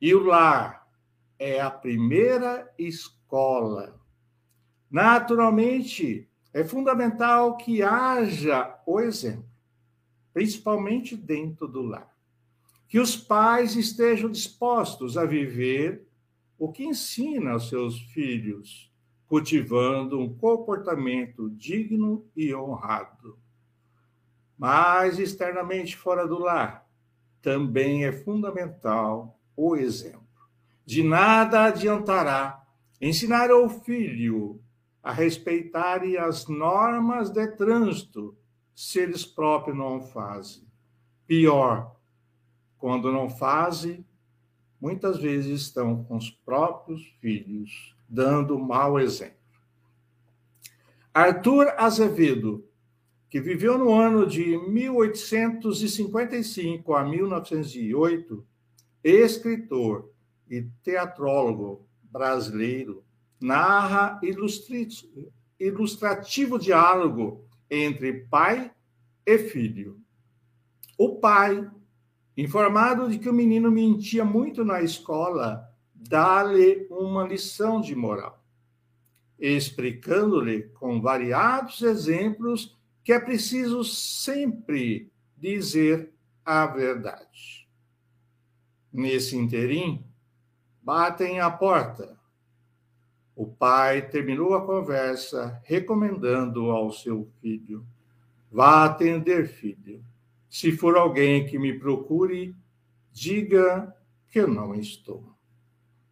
E 0.00 0.14
o 0.14 0.22
lar 0.22 0.86
é 1.40 1.60
a 1.60 1.72
primeira 1.72 2.72
escola. 2.78 3.98
Naturalmente, 4.90 6.28
é 6.52 6.64
fundamental 6.64 7.56
que 7.56 7.82
haja 7.82 8.80
o 8.86 9.00
exemplo, 9.00 9.48
principalmente 10.32 11.16
dentro 11.16 11.68
do 11.68 11.82
lar. 11.82 12.12
Que 12.88 12.98
os 12.98 13.16
pais 13.16 13.76
estejam 13.76 14.30
dispostos 14.30 15.18
a 15.18 15.26
viver 15.26 16.06
o 16.58 16.72
que 16.72 16.84
ensina 16.84 17.52
aos 17.52 17.68
seus 17.68 18.00
filhos 18.00 18.88
cultivando 19.28 20.18
um 20.18 20.34
comportamento 20.34 21.50
digno 21.50 22.26
e 22.34 22.54
honrado. 22.54 23.38
Mas 24.56 25.18
externamente 25.18 25.96
fora 25.96 26.26
do 26.26 26.38
lar, 26.38 26.88
também 27.42 28.06
é 28.06 28.12
fundamental 28.12 29.38
o 29.54 29.76
exemplo. 29.76 30.26
De 30.84 31.02
nada 31.02 31.66
adiantará 31.66 32.66
ensinar 33.00 33.50
ao 33.50 33.68
filho 33.68 34.60
a 35.02 35.12
respeitarem 35.12 36.16
as 36.16 36.46
normas 36.46 37.30
de 37.30 37.46
trânsito 37.48 38.36
se 38.74 39.00
eles 39.00 39.24
próprios 39.24 39.76
não 39.76 40.00
fazem. 40.00 40.66
Pior, 41.26 41.96
quando 42.78 43.12
não 43.12 43.28
fazem, 43.28 44.06
muitas 44.80 45.18
vezes 45.18 45.62
estão 45.62 46.04
com 46.04 46.16
os 46.16 46.30
próprios 46.30 47.02
filhos 47.20 47.94
dando 48.08 48.58
mau 48.58 48.98
exemplo. 48.98 49.36
Arthur 51.12 51.74
Azevedo, 51.76 52.64
que 53.28 53.38
viveu 53.40 53.76
no 53.76 53.92
ano 53.92 54.26
de 54.26 54.56
1855 54.70 56.94
a 56.94 57.04
1908, 57.04 58.46
escritor 59.02 60.10
e 60.48 60.62
teatrólogo 60.82 61.86
brasileiro, 62.04 63.04
narra 63.40 64.20
ilustrativo 65.58 66.58
diálogo 66.58 67.44
entre 67.70 68.24
pai 68.30 68.72
e 69.24 69.38
filho. 69.38 70.00
O 70.96 71.16
pai, 71.16 71.70
informado 72.36 73.08
de 73.08 73.18
que 73.18 73.28
o 73.28 73.34
menino 73.34 73.70
mentia 73.70 74.24
muito 74.24 74.64
na 74.64 74.82
escola, 74.82 75.68
dá-lhe 75.94 76.86
uma 76.90 77.24
lição 77.24 77.80
de 77.80 77.94
moral, 77.94 78.44
explicando-lhe 79.38 80.62
com 80.70 81.00
variados 81.00 81.82
exemplos 81.82 82.76
que 83.04 83.12
é 83.12 83.20
preciso 83.20 83.84
sempre 83.84 85.10
dizer 85.36 86.12
a 86.44 86.66
verdade. 86.66 87.68
Nesse 88.92 89.36
interim, 89.36 90.04
batem 90.82 91.40
à 91.40 91.50
porta. 91.50 92.17
O 93.38 93.46
pai 93.46 94.02
terminou 94.02 94.52
a 94.56 94.66
conversa 94.66 95.62
recomendando 95.62 96.72
ao 96.72 96.90
seu 96.90 97.30
filho: 97.40 97.86
Vá 98.50 98.84
atender, 98.84 99.46
filho. 99.46 100.04
Se 100.50 100.72
for 100.72 100.96
alguém 100.96 101.46
que 101.46 101.56
me 101.56 101.78
procure, 101.78 102.52
diga 103.12 103.94
que 104.28 104.40
eu 104.40 104.48
não 104.48 104.74
estou. 104.74 105.32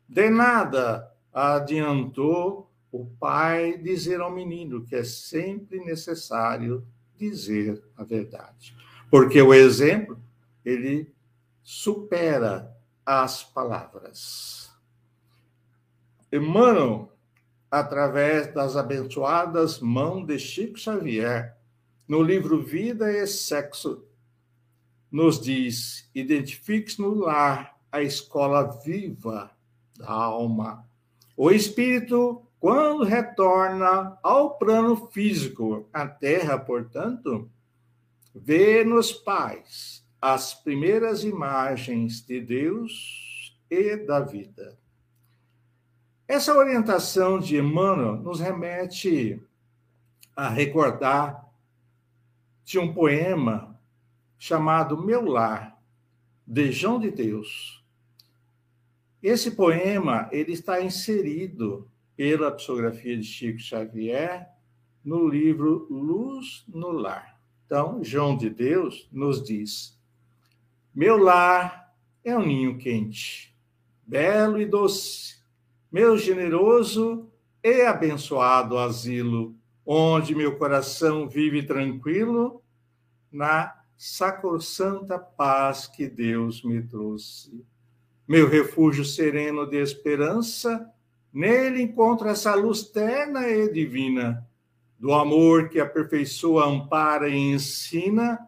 De 0.08 0.30
nada 0.30 1.12
adiantou 1.32 2.70
o 2.92 3.06
pai 3.18 3.76
dizer 3.76 4.20
ao 4.20 4.30
menino 4.30 4.84
que 4.84 4.94
é 4.94 5.02
sempre 5.02 5.80
necessário 5.80 6.86
dizer 7.16 7.82
a 7.96 8.04
verdade. 8.04 8.72
Porque 9.10 9.42
o 9.42 9.52
exemplo, 9.52 10.16
ele 10.64 11.12
supera 11.60 12.72
as 13.04 13.42
palavras. 13.42 14.70
Emmanuel, 16.32 17.15
através 17.70 18.52
das 18.52 18.76
abençoadas 18.76 19.80
mãos 19.80 20.26
de 20.26 20.38
Chico 20.38 20.78
Xavier, 20.78 21.56
no 22.06 22.22
livro 22.22 22.62
Vida 22.62 23.10
e 23.10 23.26
Sexo, 23.26 24.04
nos 25.10 25.40
diz: 25.40 26.08
identifique-se 26.14 27.00
no 27.00 27.14
lar 27.14 27.76
a 27.90 28.02
escola 28.02 28.62
viva 28.84 29.50
da 29.96 30.10
alma. 30.10 30.86
O 31.36 31.50
espírito, 31.50 32.42
quando 32.60 33.04
retorna 33.04 34.18
ao 34.22 34.56
plano 34.58 35.08
físico, 35.08 35.88
a 35.92 36.06
terra, 36.06 36.58
portanto, 36.58 37.50
vê 38.34 38.84
nos 38.84 39.12
pais 39.12 40.04
as 40.20 40.54
primeiras 40.54 41.24
imagens 41.24 42.20
de 42.20 42.40
Deus 42.40 43.56
e 43.70 43.96
da 43.96 44.20
vida. 44.20 44.78
Essa 46.28 46.56
orientação 46.56 47.38
de 47.38 47.56
Emmanuel 47.56 48.16
nos 48.16 48.40
remete 48.40 49.40
a 50.34 50.48
recordar 50.48 51.48
de 52.64 52.78
um 52.78 52.92
poema 52.92 53.78
chamado 54.38 55.00
Meu 55.00 55.24
Lar, 55.24 55.80
de 56.46 56.72
João 56.72 56.98
de 56.98 57.10
Deus, 57.10 57.84
esse 59.22 59.52
poema 59.52 60.28
ele 60.30 60.52
está 60.52 60.80
inserido 60.80 61.90
pela 62.16 62.52
psicografia 62.52 63.16
de 63.16 63.24
Chico 63.24 63.58
Xavier 63.58 64.48
no 65.04 65.28
livro 65.28 65.86
Luz 65.90 66.64
no 66.68 66.90
Lar. 66.90 67.40
Então, 67.64 68.04
João 68.04 68.36
de 68.36 68.48
Deus 68.48 69.08
nos 69.10 69.42
diz: 69.42 69.98
Meu 70.94 71.16
lar 71.16 71.92
é 72.22 72.36
um 72.36 72.46
ninho 72.46 72.78
quente, 72.78 73.52
belo 74.06 74.60
e 74.60 74.66
doce, 74.66 75.35
meu 75.96 76.18
generoso 76.18 77.26
e 77.64 77.80
abençoado 77.80 78.76
asilo, 78.76 79.56
onde 79.86 80.34
meu 80.34 80.58
coração 80.58 81.26
vive 81.26 81.62
tranquilo 81.62 82.62
na 83.32 83.74
sacrossanta 83.96 85.18
paz 85.18 85.86
que 85.86 86.06
Deus 86.06 86.62
me 86.62 86.82
trouxe. 86.82 87.64
Meu 88.28 88.46
refúgio 88.46 89.06
sereno 89.06 89.64
de 89.64 89.78
esperança, 89.78 90.86
nele 91.32 91.80
encontro 91.80 92.28
essa 92.28 92.54
luz 92.54 92.82
terna 92.82 93.48
e 93.48 93.72
divina, 93.72 94.46
do 94.98 95.14
amor 95.14 95.70
que 95.70 95.80
aperfeiçoa, 95.80 96.66
ampara 96.66 97.26
e 97.26 97.38
ensina 97.38 98.38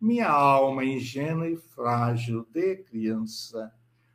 minha 0.00 0.30
alma 0.30 0.82
ingênua 0.82 1.50
e 1.50 1.56
frágil 1.58 2.46
de 2.50 2.76
criança. 2.76 3.70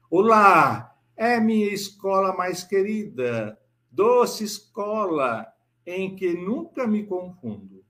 Olá, 0.10 0.99
é 1.20 1.38
minha 1.38 1.68
escola 1.68 2.34
mais 2.34 2.64
querida, 2.64 3.60
doce 3.92 4.46
escola 4.46 5.46
em 5.86 6.16
que 6.16 6.34
nunca 6.34 6.88
me 6.88 7.04
confundo, 7.04 7.84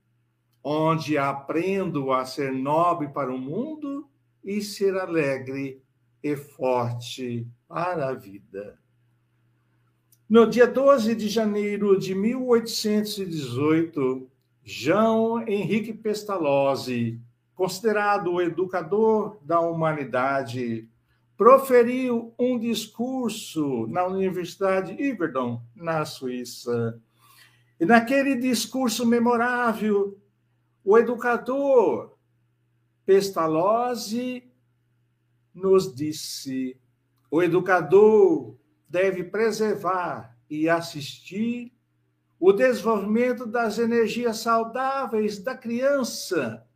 onde 0.64 1.16
aprendo 1.16 2.12
a 2.12 2.24
ser 2.24 2.52
nobre 2.52 3.06
para 3.06 3.32
o 3.32 3.38
mundo 3.38 4.10
e 4.42 4.60
ser 4.60 4.98
alegre 4.98 5.80
e 6.20 6.34
forte 6.34 7.46
para 7.68 8.08
a 8.08 8.14
vida. 8.14 8.76
No 10.28 10.50
dia 10.50 10.66
12 10.66 11.14
de 11.14 11.28
janeiro 11.28 11.96
de 11.96 12.16
1818, 12.16 14.28
João 14.64 15.46
Henrique 15.46 15.92
Pestalozzi, 15.92 17.20
considerado 17.54 18.32
o 18.32 18.42
educador 18.42 19.38
da 19.42 19.60
humanidade, 19.60 20.89
proferiu 21.40 22.34
um 22.38 22.58
discurso 22.58 23.86
na 23.86 24.04
Universidade 24.04 24.92
Iverdon, 25.02 25.62
na 25.74 26.04
Suíça. 26.04 27.00
E 27.80 27.86
naquele 27.86 28.36
discurso 28.36 29.06
memorável, 29.06 30.20
o 30.84 30.98
educador 30.98 32.14
Pestalozzi 33.06 34.52
nos 35.54 35.94
disse: 35.94 36.78
o 37.30 37.42
educador 37.42 38.54
deve 38.86 39.24
preservar 39.24 40.36
e 40.50 40.68
assistir 40.68 41.72
o 42.38 42.52
desenvolvimento 42.52 43.46
das 43.46 43.78
energias 43.78 44.40
saudáveis 44.40 45.38
da 45.38 45.56
criança, 45.56 46.66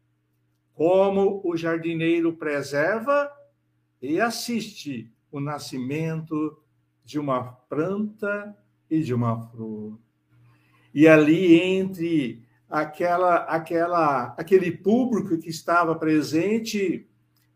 como 0.72 1.42
o 1.44 1.54
jardineiro 1.54 2.32
preserva 2.38 3.30
e 4.04 4.20
assiste 4.20 5.10
o 5.30 5.40
nascimento 5.40 6.58
de 7.04 7.18
uma 7.18 7.42
planta 7.42 8.56
e 8.90 9.02
de 9.02 9.14
uma 9.14 9.48
flor. 9.48 9.98
E 10.92 11.08
ali 11.08 11.60
entre 11.60 12.44
aquela 12.68 13.36
aquela 13.44 14.34
aquele 14.38 14.70
público 14.70 15.38
que 15.38 15.48
estava 15.48 15.94
presente 15.94 17.08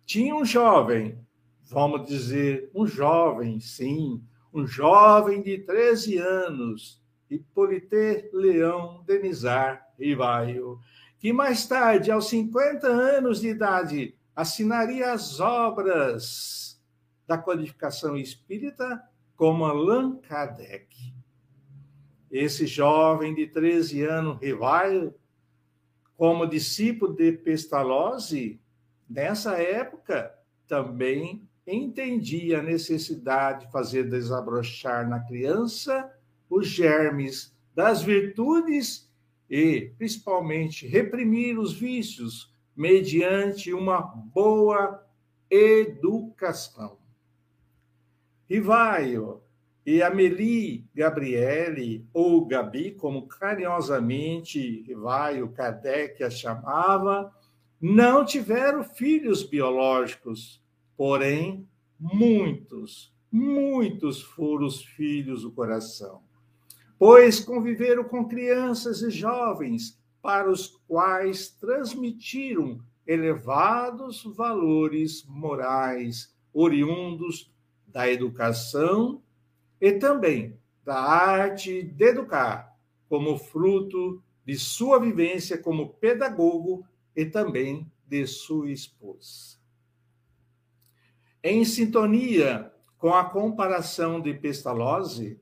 tinha 0.04 0.34
um 0.34 0.44
jovem, 0.44 1.18
vamos 1.64 2.06
dizer, 2.06 2.70
um 2.74 2.86
jovem, 2.86 3.60
sim, 3.60 4.22
um 4.52 4.66
jovem 4.66 5.42
de 5.42 5.58
13 5.58 6.16
anos, 6.16 7.02
Hipólite 7.30 8.30
Leão 8.32 9.04
Denizar 9.06 9.86
Rivaio, 9.98 10.78
que 11.18 11.32
mais 11.32 11.66
tarde, 11.66 12.10
aos 12.10 12.28
50 12.28 12.86
anos 12.86 13.40
de 13.40 13.48
idade, 13.48 14.17
assinaria 14.38 15.10
as 15.10 15.40
obras 15.40 16.80
da 17.26 17.36
codificação 17.36 18.16
espírita 18.16 19.02
como 19.34 19.64
Allan 19.64 20.20
Kardec. 20.20 21.12
Esse 22.30 22.64
jovem 22.64 23.34
de 23.34 23.48
13 23.48 24.04
anos, 24.04 24.38
Rivaio, 24.40 25.12
como 26.16 26.46
discípulo 26.46 27.16
de 27.16 27.32
Pestalozzi, 27.32 28.60
nessa 29.10 29.60
época 29.60 30.32
também 30.68 31.42
entendia 31.66 32.60
a 32.60 32.62
necessidade 32.62 33.66
de 33.66 33.72
fazer 33.72 34.08
desabrochar 34.08 35.08
na 35.08 35.18
criança 35.18 36.16
os 36.48 36.68
germes 36.68 37.52
das 37.74 38.02
virtudes 38.02 39.10
e, 39.50 39.92
principalmente, 39.98 40.86
reprimir 40.86 41.58
os 41.58 41.72
vícios 41.72 42.56
mediante 42.78 43.74
uma 43.74 44.00
boa 44.00 45.04
educação. 45.50 46.96
Rivaio 48.48 49.42
e 49.84 50.00
Amélie 50.00 50.86
Gabriele, 50.94 52.06
ou 52.14 52.46
Gabi, 52.46 52.92
como 52.92 53.26
carinhosamente 53.26 54.82
Rivaio 54.82 55.48
Kardec 55.48 56.22
a 56.22 56.30
chamava, 56.30 57.34
não 57.80 58.24
tiveram 58.24 58.84
filhos 58.84 59.42
biológicos, 59.42 60.62
porém, 60.96 61.66
muitos, 61.98 63.12
muitos 63.28 64.22
foram 64.22 64.66
os 64.66 64.84
filhos 64.84 65.42
do 65.42 65.50
coração, 65.50 66.22
pois 66.96 67.40
conviveram 67.40 68.04
com 68.04 68.28
crianças 68.28 69.02
e 69.02 69.10
jovens 69.10 69.98
para 70.20 70.50
os 70.50 70.68
quais 70.86 71.48
transmitiram 71.48 72.80
elevados 73.06 74.24
valores 74.24 75.24
morais 75.26 76.34
oriundos 76.52 77.50
da 77.86 78.10
educação 78.10 79.22
e 79.80 79.92
também 79.92 80.58
da 80.84 81.00
arte 81.00 81.82
de 81.82 82.04
educar, 82.04 82.76
como 83.08 83.38
fruto 83.38 84.22
de 84.44 84.58
sua 84.58 84.98
vivência 84.98 85.58
como 85.58 85.90
pedagogo 85.94 86.84
e 87.14 87.24
também 87.24 87.90
de 88.06 88.26
sua 88.26 88.70
esposa. 88.70 89.58
Em 91.42 91.64
sintonia 91.64 92.72
com 92.98 93.14
a 93.14 93.24
comparação 93.24 94.20
de 94.20 94.34
Pestalozzi, 94.34 95.40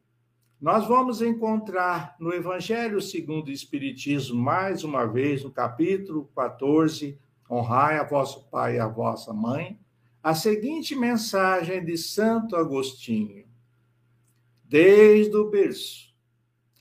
nós 0.60 0.86
vamos 0.86 1.20
encontrar 1.20 2.16
no 2.18 2.32
Evangelho 2.32 3.00
segundo 3.00 3.48
o 3.48 3.52
Espiritismo, 3.52 4.40
mais 4.40 4.84
uma 4.84 5.04
vez, 5.04 5.44
no 5.44 5.50
capítulo 5.50 6.30
14, 6.34 7.18
Honrai 7.48 7.98
a 7.98 8.02
vosso 8.02 8.44
pai 8.50 8.76
e 8.76 8.78
a 8.80 8.88
vossa 8.88 9.32
mãe, 9.32 9.78
a 10.20 10.34
seguinte 10.34 10.96
mensagem 10.96 11.84
de 11.84 11.96
Santo 11.96 12.56
Agostinho. 12.56 13.46
Desde 14.64 15.36
o 15.36 15.48
berço, 15.48 16.12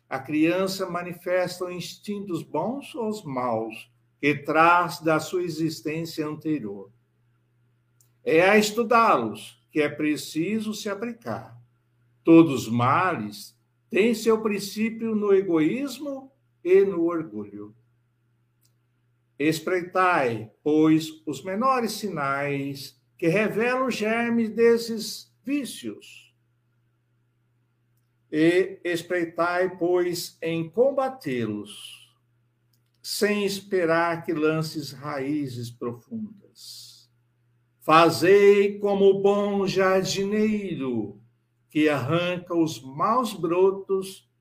a 0.09 0.17
criança 0.17 0.89
manifesta 0.89 1.71
instintos 1.71 2.41
bons 2.41 2.95
ou 2.95 3.23
maus, 3.25 3.91
que 4.19 4.33
traz 4.33 4.99
da 5.01 5.19
sua 5.19 5.43
existência 5.43 6.25
anterior. 6.25 6.89
É 8.23 8.49
a 8.49 8.57
estudá-los 8.57 9.63
que 9.71 9.81
é 9.81 9.89
preciso 9.89 10.73
se 10.73 10.89
aplicar. 10.89 11.55
Todos 12.23 12.63
os 12.63 12.69
males 12.69 13.54
têm 13.95 14.13
seu 14.13 14.41
princípio 14.41 15.15
no 15.15 15.33
egoísmo 15.33 16.29
e 16.61 16.83
no 16.83 17.05
orgulho. 17.05 17.73
Espreitai, 19.39 20.51
pois, 20.61 21.23
os 21.25 21.41
menores 21.41 21.93
sinais 21.93 23.01
que 23.17 23.29
revelam 23.29 23.87
os 23.87 23.95
germes 23.95 24.49
desses 24.49 25.33
vícios. 25.45 26.35
E 28.29 28.81
espreitai, 28.83 29.77
pois, 29.77 30.37
em 30.41 30.69
combatê-los 30.69 32.13
sem 33.01 33.45
esperar 33.45 34.25
que 34.25 34.33
lances 34.33 34.91
raízes 34.91 35.71
profundas. 35.71 37.09
Fazei 37.79 38.77
como 38.77 39.21
bom 39.21 39.65
jardineiro 39.65 41.23
que 41.75 41.89
arranca 41.89 42.55
os 42.55 42.81
maus 42.81 43.33
brotos 43.33 44.31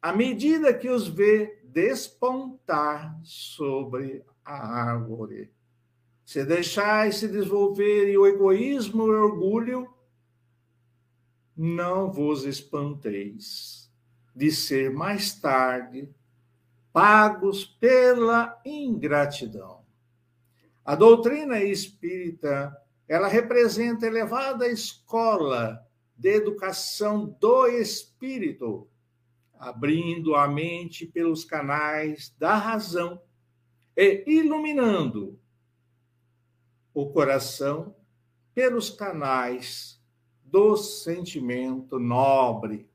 à 0.00 0.12
medida 0.12 0.72
que 0.72 0.88
os 0.88 1.08
vê 1.08 1.60
despontar 1.64 3.18
sobre 3.24 4.24
a 4.44 4.92
árvore. 4.92 5.52
Se 6.24 6.44
deixais 6.44 7.16
se 7.16 7.26
desenvolver 7.26 8.16
o 8.16 8.28
egoísmo 8.28 9.08
e 9.08 9.10
o 9.10 9.24
orgulho, 9.24 9.92
não 11.56 12.12
vos 12.12 12.44
espanteis 12.44 13.90
de 14.32 14.52
ser 14.52 14.88
mais 14.88 15.34
tarde 15.34 16.08
pagos 16.92 17.64
pela 17.64 18.56
ingratidão. 18.64 19.84
A 20.84 20.94
doutrina 20.94 21.58
espírita, 21.60 22.72
ela 23.08 23.26
representa 23.26 24.06
a 24.06 24.08
elevada 24.08 24.68
escola 24.68 25.84
de 26.22 26.36
educação 26.36 27.36
do 27.40 27.66
espírito, 27.66 28.88
abrindo 29.58 30.36
a 30.36 30.46
mente 30.46 31.04
pelos 31.04 31.44
canais 31.44 32.32
da 32.38 32.54
razão 32.54 33.20
e 33.96 34.22
iluminando 34.24 35.36
o 36.94 37.10
coração 37.10 37.96
pelos 38.54 38.88
canais 38.88 40.00
do 40.44 40.76
sentimento 40.76 41.98
nobre, 41.98 42.88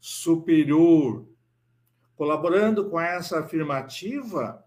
superior. 0.00 1.28
Colaborando 2.16 2.88
com 2.88 2.98
essa 2.98 3.40
afirmativa, 3.40 4.64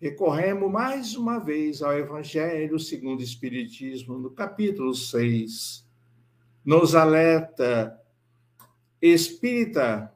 recorremos 0.00 0.70
mais 0.70 1.16
uma 1.16 1.40
vez 1.40 1.82
ao 1.82 1.92
Evangelho 1.92 2.78
segundo 2.78 3.18
o 3.18 3.24
Espiritismo, 3.24 4.16
no 4.16 4.30
capítulo 4.30 4.94
6. 4.94 5.85
Nos 6.66 6.96
alerta, 6.96 7.96
Espírita, 9.00 10.12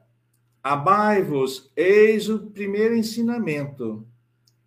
amai-vos, 0.61 1.71
eis 1.77 2.27
o 2.27 2.51
primeiro 2.51 2.93
ensinamento. 2.93 4.05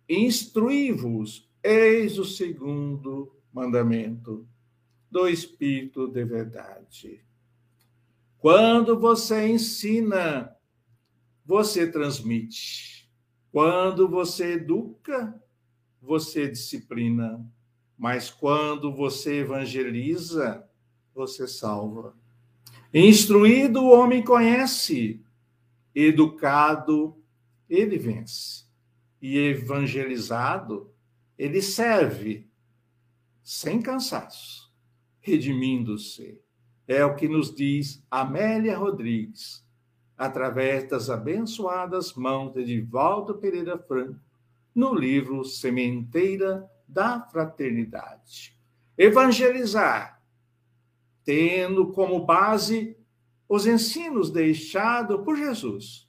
Instruí-vos, 0.09 1.47
eis 1.63 2.17
o 2.17 2.25
segundo 2.25 3.31
mandamento 3.53 4.47
do 5.11 5.27
Espírito 5.27 6.07
de 6.07 6.25
verdade. 6.25 7.23
Quando 8.39 8.99
você 8.99 9.47
ensina, 9.47 10.55
você 11.45 11.85
transmite. 11.85 13.07
Quando 13.51 14.09
você 14.09 14.53
educa, 14.53 15.39
você 16.01 16.49
disciplina. 16.49 17.45
Mas 17.95 18.31
quando 18.31 18.91
você 18.91 19.41
evangeliza, 19.41 20.67
você 21.15 21.47
salva. 21.47 22.13
Instruído, 22.93 23.81
o 23.81 23.91
homem 23.91 24.23
conhece. 24.23 25.23
Educado, 25.95 27.17
ele 27.69 27.97
vence. 27.97 28.65
E 29.21 29.37
evangelizado, 29.37 30.93
ele 31.37 31.61
serve 31.61 32.47
sem 33.41 33.81
cansaço 33.81 34.65
redimindo-se. 35.25 36.39
É 36.87 37.03
o 37.03 37.15
que 37.15 37.27
nos 37.27 37.53
diz 37.53 38.05
Amélia 38.11 38.77
Rodrigues, 38.77 39.65
através 40.15 40.87
das 40.87 41.09
abençoadas 41.09 42.13
mãos 42.13 42.53
de 42.53 42.63
Divaldo 42.63 43.33
Pereira 43.39 43.75
Franco, 43.75 44.19
no 44.73 44.93
livro 44.93 45.43
Sementeira 45.43 46.69
da 46.87 47.21
Fraternidade. 47.21 48.55
Evangelizar, 48.95 50.14
tendo 51.25 51.91
como 51.91 52.25
base 52.25 52.95
os 53.49 53.65
ensinos 53.65 54.29
deixados 54.29 55.21
por 55.25 55.35
Jesus 55.35 56.07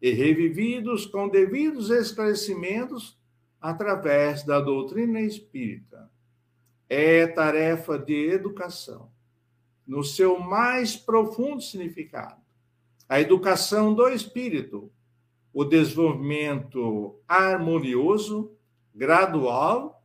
e 0.00 0.10
revividos 0.10 1.04
com 1.06 1.28
devidos 1.28 1.90
esclarecimentos 1.90 3.18
através 3.60 4.44
da 4.44 4.60
doutrina 4.60 5.20
espírita 5.20 6.08
é 6.88 7.26
tarefa 7.26 7.98
de 7.98 8.30
educação, 8.30 9.10
no 9.86 10.02
seu 10.02 10.38
mais 10.38 10.96
profundo 10.96 11.60
significado. 11.60 12.40
A 13.08 13.20
educação 13.20 13.94
do 13.94 14.08
espírito, 14.08 14.90
o 15.52 15.64
desenvolvimento 15.64 17.20
harmonioso, 17.26 18.52
gradual 18.94 20.02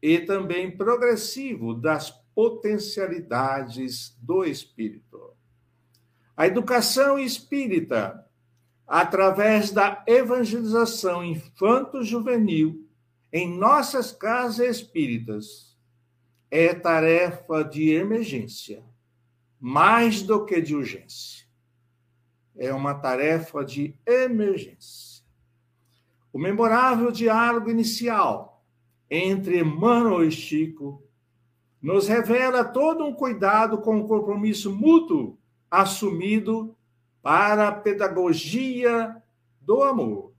e 0.00 0.18
também 0.18 0.70
progressivo 0.70 1.74
das 1.74 2.10
potencialidades 2.34 4.16
do 4.20 4.44
espírito. 4.44 5.34
A 6.36 6.46
educação 6.46 7.18
espírita, 7.18 8.26
através 8.86 9.70
da 9.70 10.02
evangelização 10.06 11.24
infanto-juvenil 11.24 12.88
em 13.32 13.48
nossas 13.56 14.10
casas 14.10 14.76
espíritas, 14.76 15.76
é 16.50 16.74
tarefa 16.74 17.64
de 17.64 17.90
emergência, 17.90 18.84
mais 19.60 20.22
do 20.22 20.44
que 20.44 20.60
de 20.60 20.74
urgência. 20.74 21.46
É 22.56 22.72
uma 22.72 22.94
tarefa 22.94 23.64
de 23.64 23.96
emergência. 24.06 25.24
O 26.32 26.38
memorável 26.38 27.10
diálogo 27.10 27.70
inicial 27.70 28.64
entre 29.10 29.60
Emmanuel 29.60 30.24
e 30.24 30.30
Chico 30.30 31.03
nos 31.84 32.08
revela 32.08 32.64
todo 32.64 33.04
um 33.04 33.12
cuidado 33.12 33.76
com 33.76 34.00
o 34.00 34.08
compromisso 34.08 34.74
mútuo 34.74 35.36
assumido 35.70 36.74
para 37.20 37.68
a 37.68 37.72
pedagogia 37.72 39.22
do 39.60 39.82
amor. 39.82 40.32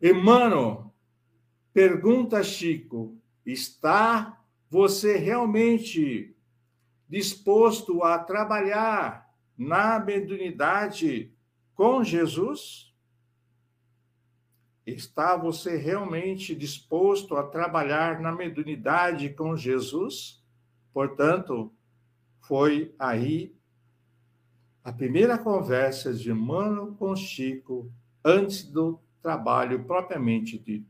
Emmanuel 0.00 0.90
pergunta 1.74 2.38
a 2.38 2.42
Chico 2.42 3.18
Está 3.44 4.40
você 4.70 5.18
realmente 5.18 6.34
disposto 7.06 8.02
a 8.02 8.18
trabalhar 8.18 9.28
na 9.58 9.98
mediunidade 9.98 11.30
com 11.74 12.02
Jesus? 12.02 12.87
Está 14.94 15.36
você 15.36 15.76
realmente 15.76 16.54
disposto 16.54 17.36
a 17.36 17.42
trabalhar 17.42 18.20
na 18.20 18.32
mediunidade 18.32 19.28
com 19.30 19.54
Jesus? 19.54 20.42
Portanto, 20.94 21.72
foi 22.40 22.94
aí 22.98 23.54
a 24.82 24.90
primeira 24.90 25.36
conversa 25.36 26.14
de 26.14 26.32
Mano 26.32 26.94
com 26.96 27.14
Chico 27.14 27.92
antes 28.24 28.62
do 28.62 28.98
trabalho 29.20 29.84
propriamente 29.84 30.58
dito. 30.58 30.86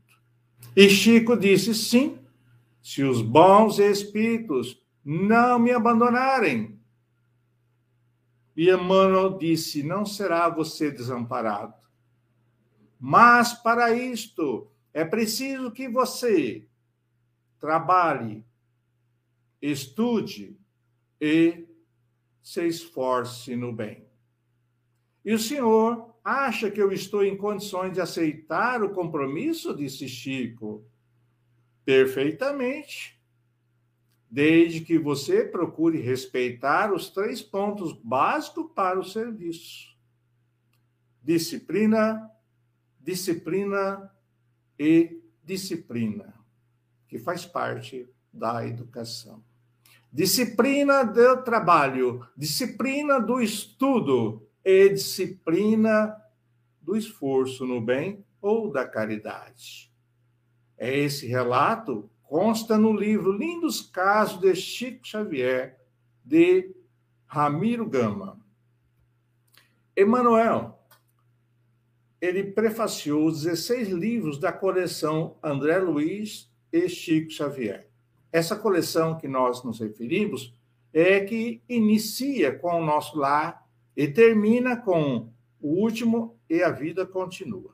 E 0.73 0.89
Chico 0.89 1.35
disse 1.35 1.75
sim, 1.75 2.19
se 2.81 3.03
os 3.03 3.21
bons 3.21 3.79
espíritos 3.79 4.81
não 5.03 5.59
me 5.59 5.71
abandonarem. 5.71 6.79
E 8.55 8.69
Emmanuel 8.69 9.37
disse: 9.37 9.83
Não 9.83 10.05
será 10.05 10.49
você 10.49 10.91
desamparado. 10.91 11.78
Mas 12.99 13.53
para 13.53 13.93
isto 13.93 14.69
é 14.93 15.05
preciso 15.05 15.71
que 15.71 15.87
você 15.87 16.67
trabalhe, 17.57 18.45
estude 19.61 20.57
e 21.19 21.65
se 22.41 22.65
esforce 22.67 23.55
no 23.55 23.71
bem. 23.71 24.05
E 25.23 25.33
o 25.33 25.39
senhor 25.39 26.15
acha 26.23 26.69
que 26.69 26.81
eu 26.81 26.91
estou 26.91 27.23
em 27.23 27.37
condições 27.37 27.93
de 27.93 28.01
aceitar 28.01 28.83
o 28.83 28.93
compromisso? 28.93 29.75
Disse 29.75 30.07
Chico. 30.07 30.85
Perfeitamente. 31.85 33.19
Desde 34.29 34.81
que 34.81 34.97
você 34.99 35.43
procure 35.43 35.99
respeitar 35.99 36.93
os 36.93 37.09
três 37.09 37.41
pontos 37.41 37.93
básicos 37.93 38.71
para 38.75 38.99
o 38.99 39.03
serviço: 39.03 39.97
disciplina, 41.23 42.29
disciplina 42.99 44.11
e 44.77 45.21
disciplina, 45.43 46.33
que 47.07 47.17
faz 47.17 47.45
parte 47.45 48.07
da 48.31 48.65
educação. 48.65 49.43
Disciplina 50.11 51.03
do 51.03 51.43
trabalho, 51.43 52.27
disciplina 52.35 53.19
do 53.19 53.39
estudo 53.39 54.47
e 54.63 54.89
disciplina 54.89 56.15
do 56.81 56.95
esforço 56.95 57.65
no 57.65 57.79
bem 57.79 58.25
ou 58.41 58.71
da 58.71 58.87
caridade. 58.87 59.91
É 60.77 60.97
esse 60.97 61.27
relato 61.27 62.09
consta 62.23 62.77
no 62.77 62.93
livro 62.93 63.31
Lindos 63.31 63.81
Casos 63.81 64.39
de 64.39 64.55
Chico 64.55 65.05
Xavier, 65.05 65.79
de 66.23 66.75
Ramiro 67.25 67.87
Gama. 67.87 68.39
Emanuel, 69.95 70.78
ele 72.21 72.43
prefaciou 72.43 73.27
os 73.27 73.43
16 73.43 73.89
livros 73.89 74.37
da 74.37 74.51
coleção 74.51 75.37
André 75.41 75.79
Luiz 75.79 76.51
e 76.71 76.89
Chico 76.89 77.31
Xavier. 77.31 77.87
Essa 78.31 78.55
coleção 78.55 79.17
que 79.17 79.27
nós 79.27 79.63
nos 79.63 79.79
referimos 79.79 80.53
é 80.93 81.21
que 81.21 81.61
inicia 81.67 82.51
com 82.51 82.79
o 82.79 82.85
nosso 82.85 83.17
lar 83.17 83.65
e 83.95 84.07
termina 84.07 84.75
com 84.75 85.29
o 85.61 85.81
último 85.81 86.37
e 86.49 86.61
a 86.61 86.69
vida 86.69 87.05
continua. 87.05 87.73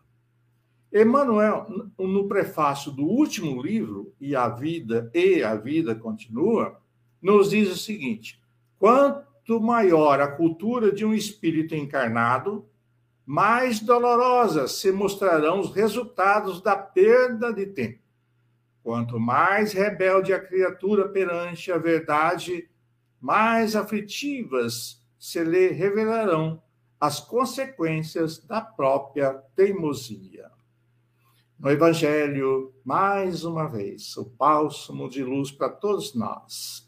Emmanuel, 0.93 1.65
no 1.97 2.27
prefácio 2.27 2.91
do 2.91 3.03
último 3.03 3.61
livro, 3.61 4.13
E 4.19 4.33
a 4.33 4.47
Vida 4.47 5.11
e 5.13 5.43
a 5.43 5.53
Vida 5.55 5.93
Continua, 5.93 6.79
nos 7.21 7.49
diz 7.49 7.69
o 7.69 7.77
seguinte: 7.77 8.39
quanto 8.79 9.59
maior 9.59 10.21
a 10.21 10.27
cultura 10.31 10.93
de 10.93 11.03
um 11.03 11.13
espírito 11.13 11.75
encarnado, 11.75 12.65
mais 13.25 13.79
dolorosas 13.79 14.73
se 14.73 14.91
mostrarão 14.91 15.59
os 15.59 15.73
resultados 15.73 16.61
da 16.61 16.75
perda 16.75 17.51
de 17.51 17.65
tempo. 17.65 17.99
Quanto 18.83 19.19
mais 19.19 19.73
rebelde 19.73 20.31
a 20.31 20.39
criatura 20.39 21.09
perante 21.09 21.71
a 21.71 21.77
verdade, 21.77 22.69
mais 23.19 23.75
aflitivas 23.75 25.03
se 25.17 25.43
lhe 25.43 25.69
revelarão 25.69 26.61
as 26.99 27.19
consequências 27.19 28.37
da 28.37 28.61
própria 28.61 29.33
teimosia. 29.55 30.51
No 31.57 31.71
Evangelho, 31.71 32.73
mais 32.83 33.43
uma 33.43 33.67
vez, 33.67 34.15
o 34.17 34.25
bálsamo 34.25 35.09
de 35.09 35.23
luz 35.23 35.51
para 35.51 35.69
todos 35.69 36.13
nós. 36.13 36.84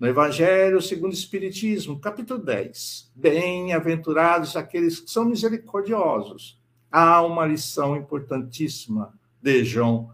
No 0.00 0.08
Evangelho 0.08 0.80
segundo 0.80 1.10
o 1.10 1.14
Espiritismo, 1.14 2.00
capítulo 2.00 2.42
10. 2.42 3.12
Bem-aventurados 3.14 4.56
aqueles 4.56 4.98
que 4.98 5.10
são 5.10 5.26
misericordiosos. 5.26 6.58
Há 6.90 7.20
uma 7.20 7.44
lição 7.44 7.94
importantíssima 7.94 9.12
de 9.42 9.62
João. 9.62 10.10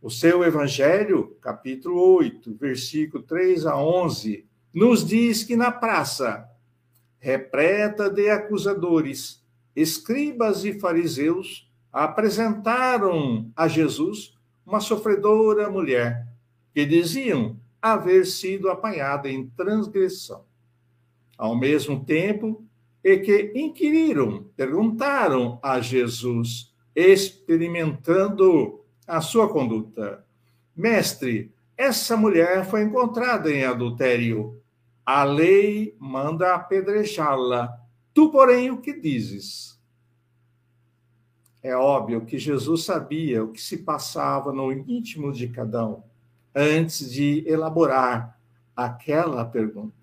O 0.00 0.08
seu 0.08 0.42
Evangelho, 0.42 1.36
capítulo 1.42 2.00
8, 2.16 2.54
versículo 2.54 3.22
3 3.22 3.66
a 3.66 3.76
11, 3.76 4.46
nos 4.72 5.06
diz 5.06 5.44
que 5.44 5.56
na 5.56 5.70
praça, 5.70 6.48
repleta 7.18 8.08
de 8.08 8.30
acusadores, 8.30 9.44
escribas 9.76 10.64
e 10.64 10.80
fariseus 10.80 11.70
apresentaram 11.92 13.52
a 13.54 13.68
Jesus 13.68 14.34
uma 14.64 14.80
sofredora 14.80 15.68
mulher, 15.68 16.26
que 16.72 16.86
diziam 16.86 17.60
haver 17.82 18.24
sido 18.24 18.70
apanhada 18.70 19.28
em 19.28 19.48
transgressão. 19.48 20.44
Ao 21.36 21.56
mesmo 21.56 22.04
tempo, 22.04 22.64
e 23.02 23.18
que 23.18 23.52
inquiriram, 23.56 24.44
perguntaram 24.56 25.58
a 25.60 25.80
Jesus, 25.80 26.72
experimentando 26.94 28.80
a 29.08 29.20
sua 29.20 29.48
conduta: 29.48 30.24
Mestre, 30.76 31.52
essa 31.76 32.16
mulher 32.16 32.64
foi 32.64 32.82
encontrada 32.82 33.50
em 33.50 33.64
adultério. 33.64 34.62
A 35.04 35.24
lei 35.24 35.96
manda 35.98 36.54
apedrejá-la. 36.54 37.76
Tu, 38.14 38.30
porém, 38.30 38.70
o 38.70 38.80
que 38.80 38.92
dizes? 38.92 39.80
É 41.60 41.74
óbvio 41.74 42.24
que 42.24 42.38
Jesus 42.38 42.84
sabia 42.84 43.42
o 43.42 43.50
que 43.50 43.60
se 43.60 43.78
passava 43.78 44.52
no 44.52 44.70
íntimo 44.72 45.32
de 45.32 45.48
cada 45.48 45.84
um 45.84 46.11
antes 46.54 47.10
de 47.10 47.44
elaborar 47.46 48.38
aquela 48.76 49.44
pergunta. 49.44 49.94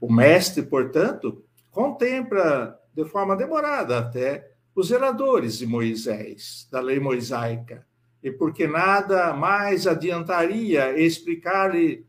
O 0.00 0.12
mestre, 0.12 0.62
portanto, 0.62 1.42
contempla 1.70 2.78
de 2.94 3.04
forma 3.04 3.36
demorada 3.36 3.98
até 3.98 4.50
os 4.74 4.88
zeladores 4.88 5.58
de 5.58 5.66
Moisés, 5.66 6.68
da 6.70 6.80
lei 6.80 6.98
mosaica, 6.98 7.86
e 8.22 8.30
porque 8.30 8.66
nada 8.66 9.32
mais 9.32 9.86
adiantaria 9.86 10.98
explicar-lhe 10.98 12.04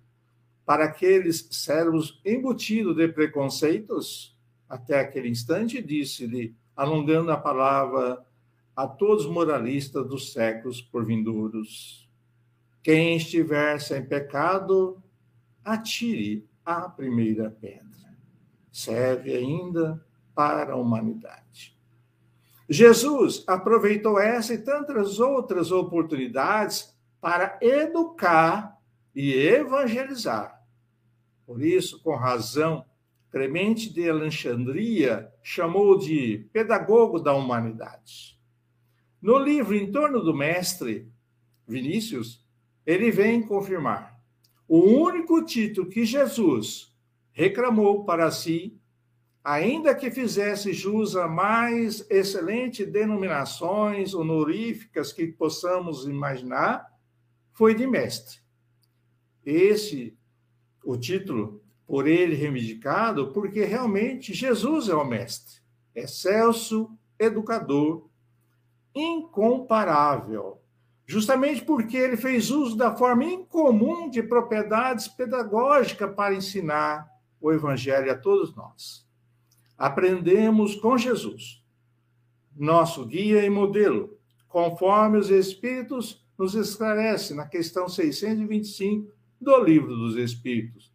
para 0.65 0.85
aqueles 0.85 1.47
servos 1.51 2.19
embutidos 2.25 2.95
de 2.95 3.07
preconceitos, 3.07 4.35
até 4.67 4.99
aquele 4.99 5.29
instante 5.29 5.81
disse-lhe, 5.81 6.55
alongando 6.75 7.31
a 7.31 7.37
palavra 7.37 8.25
a 8.75 8.87
todos 8.87 9.25
os 9.25 9.31
moralistas 9.31 10.05
dos 10.07 10.33
séculos 10.33 10.81
por 10.81 11.05
vindouros. 11.05 12.04
Quem 12.85 13.17
estiver 13.17 13.81
sem 13.81 14.05
pecado, 14.05 15.01
atire 15.63 16.47
a 16.63 16.87
primeira 16.87 17.49
pedra. 17.49 18.15
Serve 18.71 19.35
ainda 19.35 20.05
para 20.35 20.73
a 20.73 20.75
humanidade. 20.75 21.75
Jesus 22.69 23.43
aproveitou 23.47 24.19
essa 24.19 24.53
e 24.53 24.59
tantas 24.59 25.19
outras 25.19 25.71
oportunidades 25.71 26.95
para 27.19 27.57
educar 27.59 28.79
e 29.15 29.33
evangelizar. 29.33 30.63
Por 31.43 31.63
isso, 31.63 31.99
com 32.03 32.15
razão, 32.15 32.85
Clemente 33.31 33.91
de 33.91 34.07
Alexandria 34.07 35.33
chamou 35.41 35.97
de 35.97 36.47
pedagogo 36.53 37.17
da 37.19 37.33
humanidade. 37.33 38.39
No 39.19 39.39
livro 39.39 39.75
Em 39.75 39.91
torno 39.91 40.21
do 40.21 40.35
Mestre, 40.35 41.11
Vinícius, 41.67 42.44
ele 42.85 43.09
vem 43.09 43.41
confirmar. 43.41 44.19
O 44.67 44.79
único 44.79 45.43
título 45.43 45.89
que 45.89 46.05
Jesus 46.05 46.93
reclamou 47.31 48.05
para 48.05 48.31
si, 48.31 48.79
ainda 49.43 49.93
que 49.93 50.09
fizesse 50.09 50.73
jus 50.73 51.15
a 51.15 51.27
mais 51.27 52.05
excelentes 52.09 52.87
denominações 52.91 54.13
honoríficas 54.13 55.11
que 55.11 55.27
possamos 55.27 56.05
imaginar, 56.05 56.87
foi 57.51 57.73
de 57.75 57.85
mestre. 57.85 58.39
Esse, 59.45 60.17
o 60.83 60.97
título, 60.97 61.63
por 61.85 62.07
ele 62.07 62.35
reivindicado, 62.35 63.31
porque 63.31 63.63
realmente 63.63 64.33
Jesus 64.33 64.89
é 64.89 64.95
o 64.95 65.05
mestre, 65.05 65.61
excelso, 65.93 66.89
educador, 67.19 68.09
incomparável 68.93 70.64
justamente 71.05 71.63
porque 71.63 71.97
ele 71.97 72.17
fez 72.17 72.49
uso 72.49 72.75
da 72.75 72.95
forma 72.95 73.23
incomum 73.23 74.09
de 74.09 74.23
propriedades 74.23 75.07
pedagógicas 75.07 76.13
para 76.15 76.33
ensinar 76.33 77.07
o 77.39 77.51
Evangelho 77.51 78.11
a 78.11 78.17
todos 78.17 78.55
nós. 78.55 79.07
Aprendemos 79.77 80.75
com 80.75 80.97
Jesus, 80.97 81.63
nosso 82.55 83.05
guia 83.05 83.45
e 83.45 83.49
modelo, 83.49 84.17
conforme 84.47 85.17
os 85.17 85.29
Espíritos 85.29 86.25
nos 86.37 86.55
esclarecem 86.55 87.35
na 87.35 87.45
questão 87.45 87.87
625 87.87 89.13
do 89.39 89.63
Livro 89.63 89.95
dos 89.95 90.15
Espíritos, 90.15 90.91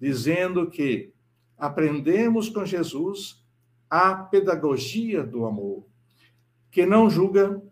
dizendo 0.00 0.70
que 0.70 1.12
aprendemos 1.58 2.48
com 2.48 2.64
Jesus 2.64 3.44
a 3.90 4.14
pedagogia 4.14 5.22
do 5.22 5.46
amor, 5.46 5.86
que 6.70 6.86
não 6.86 7.08
julga, 7.08 7.62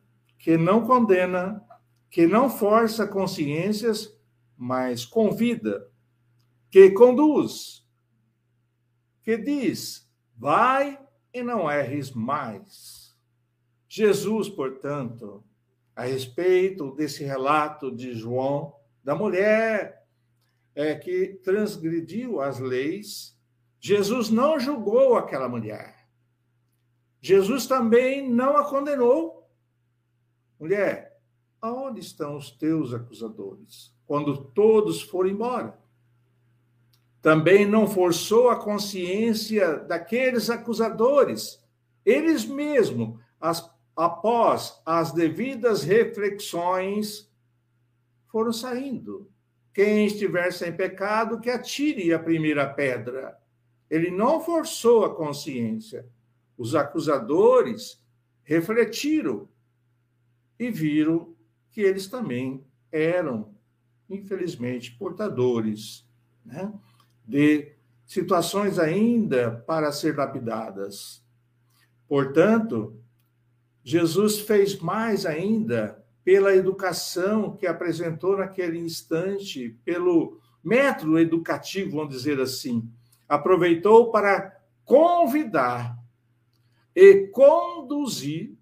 que 0.45 0.59
não 0.59 0.87
condena, 0.87 1.65
que 2.11 2.27
não 2.27 2.51
força 2.51 3.09
consciências, 3.09 4.15
mas 4.55 5.03
convida, 5.03 5.91
que 6.71 6.91
conduz, 6.91 7.83
que 9.23 9.39
diz: 9.39 10.07
vai 10.37 11.01
e 11.33 11.43
não 11.43 11.71
erres 11.71 12.11
mais. 12.11 13.17
Jesus, 13.89 14.51
portanto, 14.51 15.43
a 15.97 16.05
respeito 16.05 16.95
desse 16.95 17.25
relato 17.25 17.91
de 17.91 18.13
João, 18.13 18.75
da 19.03 19.15
mulher 19.15 20.05
é, 20.75 20.95
que 20.95 21.41
transgrediu 21.43 22.43
as 22.43 22.59
leis, 22.59 23.35
Jesus 23.81 24.29
não 24.29 24.61
julgou 24.61 25.17
aquela 25.17 25.49
mulher. 25.49 26.07
Jesus 27.23 27.67
também 27.67 28.31
não 28.31 28.59
a 28.59 28.69
condenou. 28.69 29.34
Mulher, 30.59 31.19
aonde 31.61 32.01
estão 32.01 32.37
os 32.37 32.51
teus 32.51 32.93
acusadores? 32.93 33.93
Quando 34.07 34.37
todos 34.37 35.03
forem 35.03 35.33
embora. 35.33 35.79
Também 37.23 37.65
não 37.67 37.87
forçou 37.87 38.51
a 38.51 38.57
consciência 38.57 39.79
daqueles 39.79 40.51
acusadores. 40.51 41.63
Eles 42.05 42.45
mesmos, 42.45 43.19
as, 43.41 43.71
após 43.97 44.79
as 44.85 45.11
devidas 45.11 45.83
reflexões, 45.83 47.31
foram 48.27 48.53
saindo. 48.53 49.31
Quem 49.73 50.07
estiver 50.07 50.53
sem 50.53 50.73
pecado, 50.73 51.41
que 51.41 51.49
atire 51.49 52.13
a 52.13 52.19
primeira 52.19 52.69
pedra. 52.69 53.39
Ele 53.89 54.11
não 54.11 54.41
forçou 54.41 55.05
a 55.05 55.15
consciência. 55.15 56.07
Os 56.59 56.75
acusadores 56.75 58.01
refletiram 58.43 59.49
e 60.65 60.71
viram 60.71 61.35
que 61.71 61.81
eles 61.81 62.07
também 62.07 62.65
eram, 62.91 63.55
infelizmente, 64.09 64.93
portadores 64.93 66.07
né, 66.45 66.73
de 67.27 67.73
situações 68.07 68.79
ainda 68.79 69.63
para 69.67 69.91
ser 69.93 70.17
lapidadas. 70.17 71.23
Portanto, 72.07 72.99
Jesus 73.83 74.41
fez 74.41 74.79
mais 74.79 75.27
ainda 75.27 76.03
pela 76.25 76.55
educação 76.55 77.57
que 77.57 77.67
apresentou 77.67 78.39
naquele 78.39 78.79
instante, 78.79 79.79
pelo 79.85 80.41
método 80.63 81.19
educativo, 81.19 81.97
vamos 81.97 82.15
dizer 82.15 82.41
assim. 82.41 82.89
Aproveitou 83.29 84.11
para 84.11 84.59
convidar 84.85 85.99
e 86.95 87.27
conduzir 87.29 88.57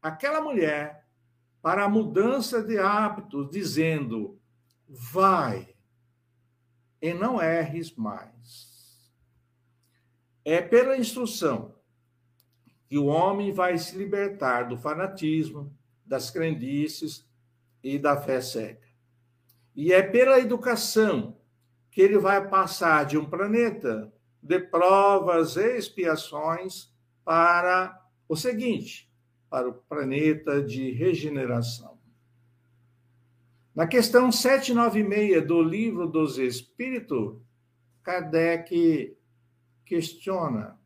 aquela 0.00 0.40
mulher 0.40 0.97
para 1.60 1.84
a 1.84 1.88
mudança 1.88 2.62
de 2.62 2.78
hábitos, 2.78 3.50
dizendo: 3.50 4.38
vai 4.88 5.68
e 7.00 7.12
não 7.12 7.40
erres 7.40 7.94
mais. 7.94 9.12
É 10.44 10.60
pela 10.62 10.96
instrução 10.96 11.74
que 12.88 12.96
o 12.96 13.06
homem 13.06 13.52
vai 13.52 13.76
se 13.76 13.96
libertar 13.96 14.62
do 14.64 14.78
fanatismo, 14.78 15.76
das 16.06 16.30
crendices 16.30 17.28
e 17.82 17.98
da 17.98 18.16
fé 18.16 18.40
cega. 18.40 18.88
E 19.76 19.92
é 19.92 20.02
pela 20.02 20.40
educação 20.40 21.36
que 21.90 22.00
ele 22.00 22.18
vai 22.18 22.48
passar 22.48 23.04
de 23.04 23.18
um 23.18 23.28
planeta 23.28 24.12
de 24.42 24.58
provas 24.58 25.56
e 25.56 25.76
expiações 25.76 26.92
para 27.24 28.00
o 28.28 28.34
seguinte: 28.34 29.07
para 29.48 29.68
o 29.68 29.74
planeta 29.74 30.62
de 30.62 30.90
regeneração. 30.90 31.98
Na 33.74 33.86
questão 33.86 34.30
796 34.30 35.46
do 35.46 35.62
Livro 35.62 36.06
dos 36.06 36.38
Espíritos, 36.38 37.36
Kardec 38.02 39.16
questiona 39.84 40.78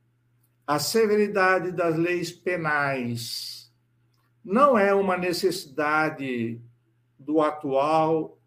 a 0.67 0.79
severidade 0.79 1.73
das 1.73 1.97
leis 1.97 2.31
penais 2.31 3.63
não 4.45 4.77
é 4.77 4.93
uma 4.93 5.17
necessidade 5.17 6.61
do 7.19 7.41
atual 7.41 8.39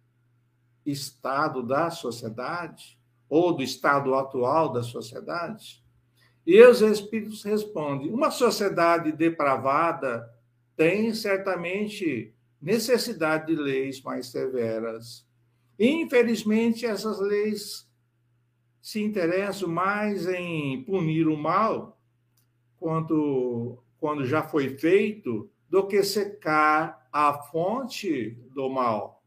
estado 0.86 1.64
da 1.64 1.90
sociedade 1.90 3.00
ou 3.30 3.54
do 3.54 3.64
estado 3.64 4.14
atual 4.14 4.74
da 4.74 4.84
sociedade? 4.84 5.85
E 6.46 6.62
os 6.62 6.82
espíritos 6.82 7.44
respondem: 7.44 8.12
uma 8.12 8.30
sociedade 8.30 9.12
depravada 9.12 10.30
tem 10.76 11.14
certamente 11.14 12.34
necessidade 12.62 13.48
de 13.48 13.56
leis 13.56 14.02
mais 14.02 14.28
severas. 14.28 15.26
Infelizmente, 15.80 16.86
essas 16.86 17.20
leis 17.20 17.90
se 18.82 19.02
interessam 19.02 19.70
mais 19.70 20.28
em 20.28 20.84
punir 20.84 21.28
o 21.28 21.38
mal 21.38 22.00
quando, 22.78 23.80
quando 24.00 24.26
já 24.26 24.44
foi 24.44 24.78
feito 24.78 25.50
do 25.70 25.88
que 25.88 26.04
secar 26.04 27.08
a 27.12 27.34
fonte 27.34 28.32
do 28.54 28.70
mal. 28.70 29.24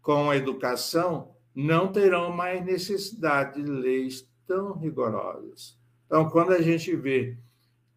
Com 0.00 0.30
a 0.30 0.36
educação, 0.36 1.34
não 1.54 1.90
terão 1.90 2.32
mais 2.32 2.64
necessidade 2.64 3.62
de 3.62 3.70
leis 3.70 4.28
tão 4.46 4.72
rigorosas. 4.78 5.77
Então, 6.08 6.30
quando 6.30 6.52
a 6.52 6.62
gente 6.62 6.96
vê 6.96 7.36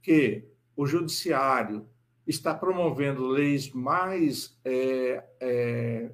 que 0.03 0.43
o 0.75 0.85
judiciário 0.85 1.87
está 2.27 2.53
promovendo 2.53 3.25
leis 3.25 3.71
mais 3.71 4.59
é, 4.65 5.23
é, 5.39 6.11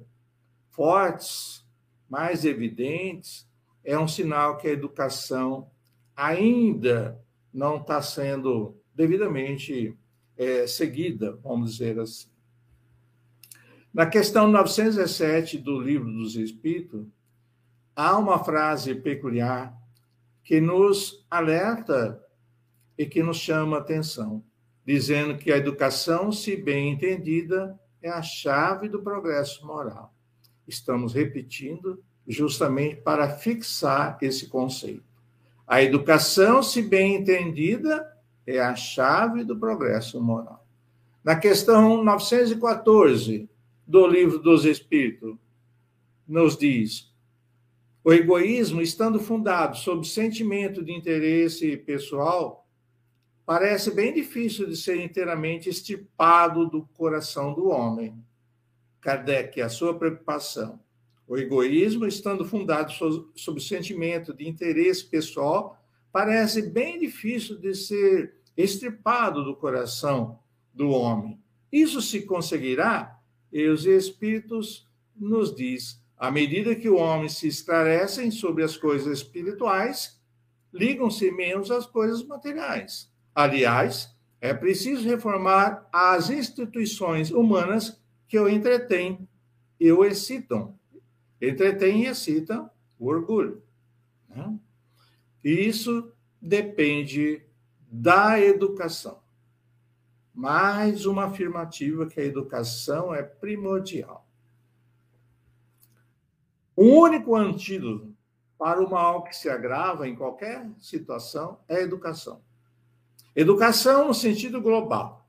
fortes, 0.70 1.66
mais 2.08 2.44
evidentes, 2.44 3.48
é 3.84 3.98
um 3.98 4.06
sinal 4.06 4.58
que 4.58 4.68
a 4.68 4.72
educação 4.72 5.68
ainda 6.14 7.20
não 7.52 7.78
está 7.78 8.00
sendo 8.00 8.76
devidamente 8.94 9.98
é, 10.36 10.68
seguida, 10.68 11.36
vamos 11.42 11.72
dizer 11.72 11.98
assim. 11.98 12.28
Na 13.92 14.06
questão 14.06 14.46
917 14.46 15.58
do 15.58 15.80
Livro 15.80 16.12
dos 16.12 16.36
Espíritos, 16.36 17.04
há 17.96 18.16
uma 18.16 18.38
frase 18.44 18.94
peculiar 18.94 19.76
que 20.48 20.62
nos 20.62 21.26
alerta 21.30 22.18
e 22.96 23.04
que 23.04 23.22
nos 23.22 23.36
chama 23.36 23.76
a 23.76 23.80
atenção, 23.80 24.42
dizendo 24.82 25.36
que 25.36 25.52
a 25.52 25.58
educação, 25.58 26.32
se 26.32 26.56
bem 26.56 26.90
entendida, 26.90 27.78
é 28.00 28.08
a 28.08 28.22
chave 28.22 28.88
do 28.88 29.02
progresso 29.02 29.66
moral. 29.66 30.10
Estamos 30.66 31.12
repetindo 31.12 32.02
justamente 32.26 32.96
para 32.96 33.28
fixar 33.28 34.16
esse 34.22 34.48
conceito. 34.48 35.04
A 35.66 35.82
educação, 35.82 36.62
se 36.62 36.80
bem 36.80 37.16
entendida, 37.16 38.10
é 38.46 38.58
a 38.58 38.74
chave 38.74 39.44
do 39.44 39.54
progresso 39.54 40.18
moral. 40.18 40.66
Na 41.22 41.36
questão 41.36 42.02
914 42.02 43.50
do 43.86 44.06
Livro 44.06 44.38
dos 44.38 44.64
Espíritos, 44.64 45.36
nos 46.26 46.56
diz: 46.56 47.12
o 48.08 48.12
egoísmo, 48.14 48.80
estando 48.80 49.20
fundado 49.20 49.76
sobre 49.76 50.08
sentimento 50.08 50.82
de 50.82 50.94
interesse 50.94 51.76
pessoal, 51.76 52.66
parece 53.44 53.90
bem 53.90 54.14
difícil 54.14 54.66
de 54.66 54.78
ser 54.78 54.98
inteiramente 55.04 55.68
estipado 55.68 56.66
do 56.70 56.86
coração 56.94 57.52
do 57.52 57.68
homem. 57.68 58.14
Kardec, 58.98 59.60
a 59.60 59.68
sua 59.68 59.92
preocupação. 59.92 60.80
O 61.26 61.36
egoísmo, 61.36 62.06
estando 62.06 62.46
fundado 62.46 62.94
sobre 63.36 63.60
sentimento 63.60 64.32
de 64.32 64.48
interesse 64.48 65.04
pessoal, 65.04 65.78
parece 66.10 66.62
bem 66.62 66.98
difícil 66.98 67.58
de 67.58 67.74
ser 67.74 68.36
extirpado 68.56 69.44
do 69.44 69.54
coração 69.54 70.38
do 70.72 70.88
homem. 70.88 71.38
Isso 71.70 72.00
se 72.00 72.22
conseguirá? 72.22 73.20
E 73.52 73.68
os 73.68 73.84
Espíritos 73.84 74.88
nos 75.14 75.54
diz 75.54 76.00
à 76.18 76.30
medida 76.30 76.74
que 76.74 76.88
o 76.88 76.96
homem 76.96 77.28
se 77.28 77.46
esclarecem 77.46 78.30
sobre 78.30 78.64
as 78.64 78.76
coisas 78.76 79.18
espirituais, 79.18 80.20
ligam-se 80.72 81.30
menos 81.30 81.70
às 81.70 81.86
coisas 81.86 82.24
materiais. 82.24 83.10
Aliás, 83.34 84.14
é 84.40 84.52
preciso 84.52 85.08
reformar 85.08 85.88
as 85.92 86.28
instituições 86.28 87.30
humanas 87.30 88.00
que 88.26 88.38
o 88.38 88.48
entretêm 88.48 89.28
e 89.78 89.90
o 89.92 90.04
excitam. 90.04 90.76
Entretêm 91.40 92.04
e 92.04 92.06
excitam 92.06 92.68
o 92.98 93.06
orgulho. 93.06 93.62
Né? 94.28 94.58
E 95.44 95.50
isso 95.50 96.12
depende 96.40 97.42
da 97.90 98.40
educação. 98.40 99.20
Mais 100.34 101.06
uma 101.06 101.24
afirmativa 101.26 102.06
que 102.06 102.20
a 102.20 102.24
educação 102.24 103.14
é 103.14 103.22
primordial. 103.22 104.27
O 106.80 106.84
único 106.84 107.34
antídoto 107.34 108.14
para 108.56 108.80
o 108.80 108.88
mal 108.88 109.24
que 109.24 109.34
se 109.34 109.50
agrava 109.50 110.06
em 110.06 110.14
qualquer 110.14 110.64
situação 110.78 111.58
é 111.66 111.78
a 111.78 111.82
educação. 111.82 112.40
Educação 113.34 114.06
no 114.06 114.14
sentido 114.14 114.62
global, 114.62 115.28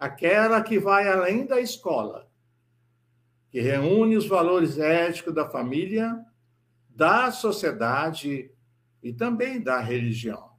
aquela 0.00 0.62
que 0.62 0.78
vai 0.78 1.06
além 1.06 1.44
da 1.44 1.60
escola, 1.60 2.26
que 3.50 3.60
reúne 3.60 4.16
os 4.16 4.26
valores 4.26 4.78
éticos 4.78 5.34
da 5.34 5.46
família, 5.46 6.24
da 6.88 7.30
sociedade 7.30 8.50
e 9.02 9.12
também 9.12 9.60
da 9.60 9.80
religião. 9.80 10.52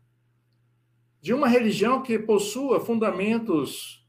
De 1.19 1.33
uma 1.33 1.47
religião 1.47 2.03
que 2.03 2.19
possua 2.19 2.79
fundamentos 2.79 4.07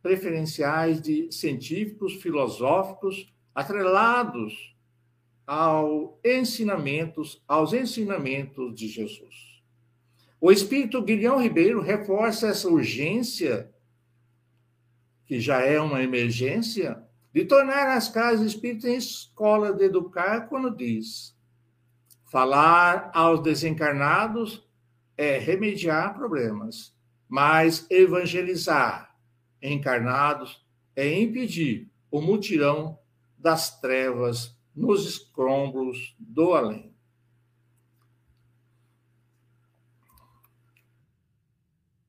preferenciais 0.00 1.00
de 1.02 1.32
científicos, 1.32 2.14
filosóficos 2.14 3.34
atrelados 3.56 4.76
ao 5.46 6.20
ensinamentos, 6.22 7.42
aos 7.48 7.72
ensinamentos 7.72 8.74
de 8.74 8.86
Jesus. 8.86 9.62
O 10.38 10.52
espírito 10.52 11.00
Guilhão 11.00 11.40
Ribeiro 11.40 11.80
reforça 11.80 12.48
essa 12.48 12.68
urgência, 12.68 13.72
que 15.24 15.40
já 15.40 15.62
é 15.62 15.80
uma 15.80 16.02
emergência, 16.02 17.02
de 17.32 17.46
tornar 17.46 17.96
as 17.96 18.10
casas 18.10 18.44
espíritas 18.44 18.90
em 18.90 18.96
escola 18.96 19.72
de 19.72 19.84
educar, 19.84 20.48
quando 20.48 20.76
diz: 20.76 21.34
falar 22.26 23.10
aos 23.14 23.42
desencarnados 23.42 24.68
é 25.16 25.38
remediar 25.38 26.14
problemas, 26.14 26.94
mas 27.26 27.86
evangelizar 27.88 29.16
encarnados 29.62 30.62
é 30.94 31.18
impedir 31.18 31.90
o 32.10 32.20
mutirão 32.20 32.98
das 33.38 33.80
trevas 33.80 34.56
nos 34.74 35.06
escombros 35.06 36.14
do 36.18 36.52
além. 36.52 36.94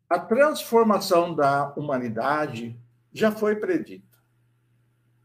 A 0.10 0.20
transformação 0.20 1.36
da 1.36 1.74
humanidade 1.76 2.80
já 3.12 3.32
foi 3.32 3.58
predita. 3.58 4.18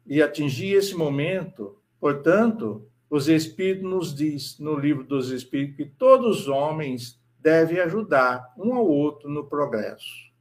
E 0.05 0.21
atingir 0.21 0.75
esse 0.75 0.95
momento, 0.95 1.81
portanto, 2.01 2.89
os 3.09 3.29
Espíritos 3.29 3.89
nos 3.89 4.15
diz 4.15 4.59
no 4.59 4.75
livro 4.75 5.05
dos 5.05 5.31
Espíritos 5.31 5.77
que 5.77 5.85
todos 5.85 6.41
os 6.41 6.49
homens 6.49 7.21
devem 7.39 7.79
ajudar 7.81 8.53
um 8.57 8.75
ao 8.75 8.87
outro 8.87 9.29
no 9.29 9.47
progresso. 9.47 10.33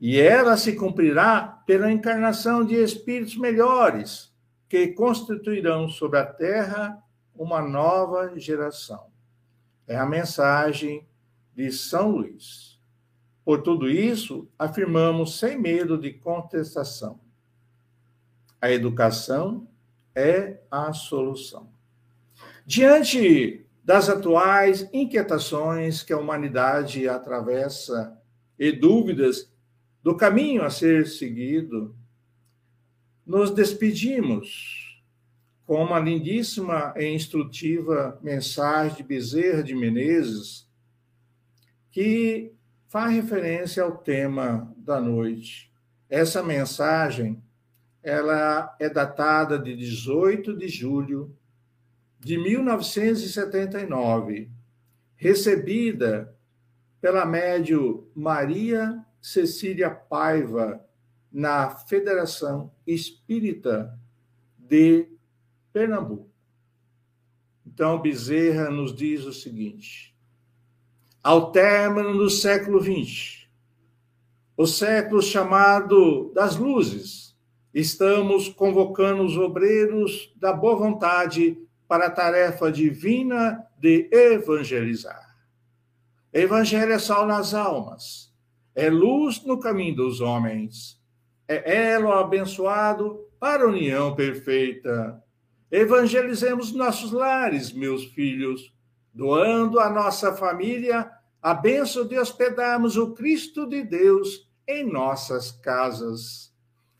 E 0.00 0.20
ela 0.20 0.56
se 0.56 0.76
cumprirá 0.76 1.62
pela 1.66 1.90
encarnação 1.90 2.64
de 2.64 2.74
espíritos 2.74 3.36
melhores, 3.36 4.27
que 4.68 4.88
constituirão 4.88 5.88
sobre 5.88 6.18
a 6.18 6.26
terra 6.26 7.02
uma 7.34 7.62
nova 7.62 8.38
geração. 8.38 9.06
É 9.86 9.96
a 9.96 10.04
mensagem 10.04 11.06
de 11.54 11.72
São 11.72 12.10
Luís. 12.10 12.78
Por 13.44 13.62
tudo 13.62 13.88
isso, 13.88 14.48
afirmamos 14.58 15.38
sem 15.38 15.58
medo 15.58 15.96
de 15.96 16.12
contestação. 16.12 17.18
A 18.60 18.70
educação 18.70 19.66
é 20.14 20.60
a 20.70 20.92
solução. 20.92 21.70
Diante 22.66 23.64
das 23.82 24.10
atuais 24.10 24.86
inquietações 24.92 26.02
que 26.02 26.12
a 26.12 26.18
humanidade 26.18 27.08
atravessa 27.08 28.20
e 28.58 28.70
dúvidas 28.70 29.50
do 30.02 30.14
caminho 30.14 30.62
a 30.62 30.68
ser 30.68 31.06
seguido, 31.06 31.96
nos 33.28 33.50
despedimos 33.50 34.98
com 35.66 35.84
uma 35.84 36.00
lindíssima 36.00 36.94
e 36.96 37.04
instrutiva 37.04 38.18
mensagem 38.22 38.96
de 38.96 39.02
Bezerra 39.02 39.62
de 39.62 39.74
Menezes, 39.74 40.66
que 41.90 42.54
faz 42.88 43.12
referência 43.12 43.82
ao 43.82 43.98
tema 43.98 44.74
da 44.78 44.98
noite. 44.98 45.70
Essa 46.08 46.42
mensagem 46.42 47.42
ela 48.02 48.74
é 48.80 48.88
datada 48.88 49.58
de 49.58 49.76
18 49.76 50.56
de 50.56 50.66
julho 50.66 51.36
de 52.18 52.38
1979, 52.38 54.50
recebida 55.16 56.34
pela 56.98 57.26
médio 57.26 58.10
Maria 58.14 59.04
Cecília 59.20 59.90
Paiva 59.90 60.82
na 61.32 61.70
Federação 61.70 62.72
Espírita 62.86 63.98
de 64.58 65.08
Pernambuco. 65.72 66.28
Então, 67.66 68.00
Bezerra 68.00 68.70
nos 68.70 68.94
diz 68.94 69.24
o 69.24 69.32
seguinte: 69.32 70.14
ao 71.22 71.52
término 71.52 72.14
do 72.14 72.28
século 72.28 72.80
XX, 72.80 73.46
o 74.56 74.66
século 74.66 75.22
chamado 75.22 76.32
das 76.34 76.56
luzes, 76.56 77.36
estamos 77.72 78.48
convocando 78.48 79.22
os 79.22 79.36
obreiros 79.36 80.32
da 80.36 80.52
boa 80.52 80.74
vontade 80.74 81.56
para 81.86 82.06
a 82.06 82.10
tarefa 82.10 82.72
divina 82.72 83.64
de 83.78 84.08
evangelizar. 84.12 85.36
Evangelho 86.32 86.92
é 86.92 86.98
sal 86.98 87.26
nas 87.26 87.54
almas, 87.54 88.34
é 88.74 88.90
luz 88.90 89.44
no 89.44 89.58
caminho 89.58 89.96
dos 89.96 90.20
homens, 90.20 90.97
é 91.48 91.92
elo 91.92 92.12
abençoado 92.12 93.18
para 93.40 93.64
a 93.64 93.66
união 93.66 94.14
perfeita. 94.14 95.22
Evangelizemos 95.70 96.72
nossos 96.72 97.10
lares, 97.10 97.72
meus 97.72 98.04
filhos, 98.04 98.72
doando 99.12 99.80
à 99.80 99.88
nossa 99.88 100.34
família 100.36 101.10
a 101.40 101.54
bênção 101.54 102.06
de 102.06 102.18
hospedarmos 102.18 102.96
o 102.96 103.14
Cristo 103.14 103.66
de 103.66 103.82
Deus 103.82 104.46
em 104.66 104.84
nossas 104.84 105.50
casas. 105.50 106.52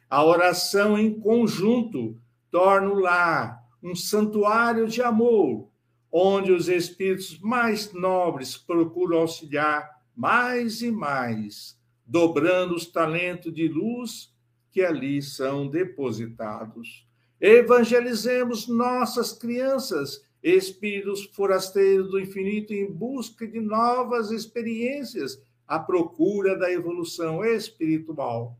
A 0.09 0.25
oração 0.25 0.99
em 0.99 1.21
conjunto 1.21 2.19
torna 2.51 2.89
o 2.89 2.99
lar 2.99 3.63
um 3.83 3.95
santuário 3.95 4.89
de 4.89 5.03
amor, 5.03 5.69
onde 6.11 6.51
os 6.51 6.69
espíritos 6.69 7.39
mais 7.39 7.93
nobres 7.93 8.57
procuram 8.57 9.19
auxiliar 9.19 9.89
mais 10.17 10.83
e 10.83 10.91
mais, 10.91 11.79
dobrando 12.05 12.75
os 12.75 12.87
talentos 12.87 13.53
de 13.53 13.69
luz 13.69 14.35
que 14.79 14.85
ali 14.85 15.21
são 15.21 15.67
depositados. 15.67 17.05
Evangelizemos 17.41 18.69
nossas 18.69 19.33
crianças, 19.33 20.25
espíritos 20.41 21.25
forasteiros 21.35 22.13
do 22.13 22.21
infinito, 22.21 22.73
em 22.73 22.89
busca 22.89 23.45
de 23.45 23.59
novas 23.59 24.31
experiências, 24.31 25.43
à 25.67 25.81
procura 25.81 26.57
da 26.57 26.71
evolução 26.71 27.45
espiritual. 27.45 28.57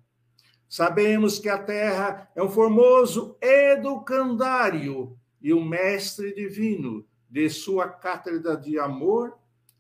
Sabemos 0.69 1.39
que 1.39 1.49
a 1.49 1.57
Terra 1.57 2.29
é 2.35 2.43
um 2.43 2.51
formoso 2.51 3.37
educandário 3.41 5.17
e 5.41 5.55
um 5.55 5.65
mestre 5.65 6.35
divino 6.35 7.07
de 7.31 7.49
sua 7.49 7.89
cátedra 7.89 8.57
de 8.57 8.77
amor 8.77 9.39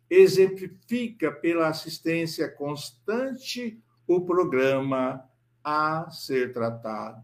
exemplifica 0.08 1.32
pela 1.32 1.66
assistência 1.66 2.48
constante 2.48 3.82
o 4.06 4.20
programa 4.20 5.28
a 5.62 6.10
ser 6.10 6.52
tratado. 6.52 7.22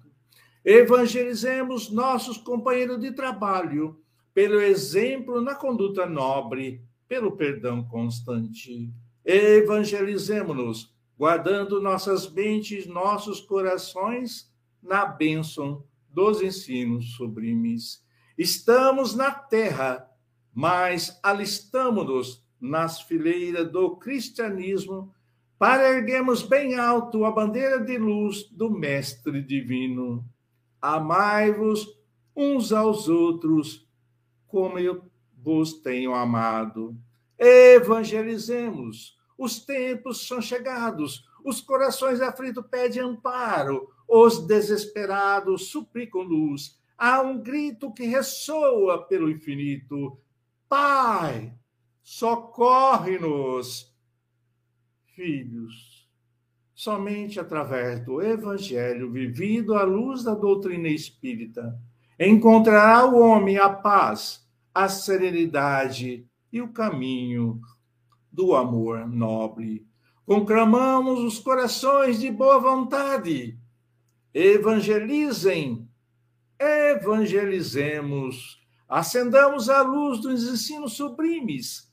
Evangelizemos 0.64 1.90
nossos 1.90 2.38
companheiros 2.38 2.98
de 3.00 3.12
trabalho 3.12 4.00
pelo 4.32 4.60
exemplo 4.60 5.40
na 5.40 5.54
conduta 5.54 6.06
nobre, 6.06 6.82
pelo 7.06 7.32
perdão 7.36 7.84
constante. 7.84 8.90
Evangelizemos-nos 9.24 10.92
guardando 11.16 11.80
nossas 11.80 12.30
mentes, 12.30 12.86
nossos 12.86 13.40
corações 13.40 14.52
na 14.82 15.06
bênção 15.06 15.84
dos 16.10 16.42
ensinos 16.42 17.14
sublimes. 17.14 18.04
Estamos 18.36 19.14
na 19.14 19.30
terra, 19.30 20.08
mas 20.52 21.18
alistamos-nos 21.22 22.44
nas 22.60 23.00
fileiras 23.02 23.70
do 23.70 23.96
cristianismo 23.96 25.14
para 25.58 25.90
erguermos 25.90 26.42
bem 26.42 26.74
alto 26.74 27.24
a 27.24 27.30
bandeira 27.30 27.80
de 27.80 27.98
luz 27.98 28.44
do 28.50 28.70
Mestre 28.70 29.42
Divino. 29.42 30.24
Amai-vos 30.80 31.86
uns 32.36 32.72
aos 32.72 33.08
outros, 33.08 33.88
como 34.46 34.78
eu 34.78 35.04
vos 35.42 35.74
tenho 35.74 36.14
amado. 36.14 36.96
Evangelizemos 37.38 39.14
os 39.36 39.64
tempos 39.64 40.26
são 40.26 40.40
chegados, 40.40 41.24
os 41.44 41.60
corações 41.60 42.20
aflitos 42.20 42.64
pedem 42.70 43.02
amparo, 43.02 43.90
os 44.08 44.46
desesperados 44.46 45.70
suplicam 45.70 46.22
luz. 46.22 46.78
Há 46.96 47.20
um 47.20 47.42
grito 47.42 47.92
que 47.92 48.04
ressoa 48.04 49.02
pelo 49.06 49.30
infinito: 49.30 50.16
Pai, 50.68 51.52
socorre-nos! 52.02 53.92
Filhos, 55.14 56.08
somente 56.74 57.38
através 57.38 58.04
do 58.04 58.20
Evangelho 58.20 59.12
vivido 59.12 59.74
à 59.74 59.84
luz 59.84 60.24
da 60.24 60.34
doutrina 60.34 60.88
espírita, 60.88 61.78
encontrará 62.18 63.06
o 63.06 63.20
homem 63.20 63.56
a 63.56 63.68
paz, 63.68 64.44
a 64.74 64.88
serenidade 64.88 66.26
e 66.52 66.60
o 66.60 66.72
caminho 66.72 67.60
do 68.30 68.56
amor 68.56 69.06
nobre. 69.06 69.86
Conclamamos 70.26 71.20
os 71.20 71.38
corações 71.38 72.18
de 72.18 72.28
boa 72.28 72.58
vontade. 72.58 73.56
Evangelizem, 74.34 75.88
evangelizemos, 76.58 78.60
acendamos 78.88 79.70
a 79.70 79.80
luz 79.82 80.20
dos 80.20 80.48
ensinos 80.48 80.94
sublimes, 80.94 81.88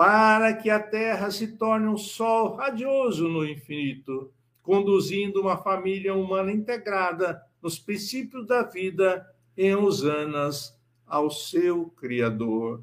para 0.00 0.54
que 0.54 0.70
a 0.70 0.80
terra 0.80 1.30
se 1.30 1.46
torne 1.46 1.86
um 1.86 1.98
sol 1.98 2.56
radioso 2.56 3.28
no 3.28 3.46
infinito, 3.46 4.32
conduzindo 4.62 5.42
uma 5.42 5.58
família 5.58 6.14
humana 6.14 6.50
integrada 6.50 7.38
nos 7.60 7.78
princípios 7.78 8.46
da 8.46 8.62
vida 8.62 9.30
em 9.54 9.74
usanas 9.74 10.74
ao 11.06 11.30
seu 11.30 11.90
Criador. 11.90 12.82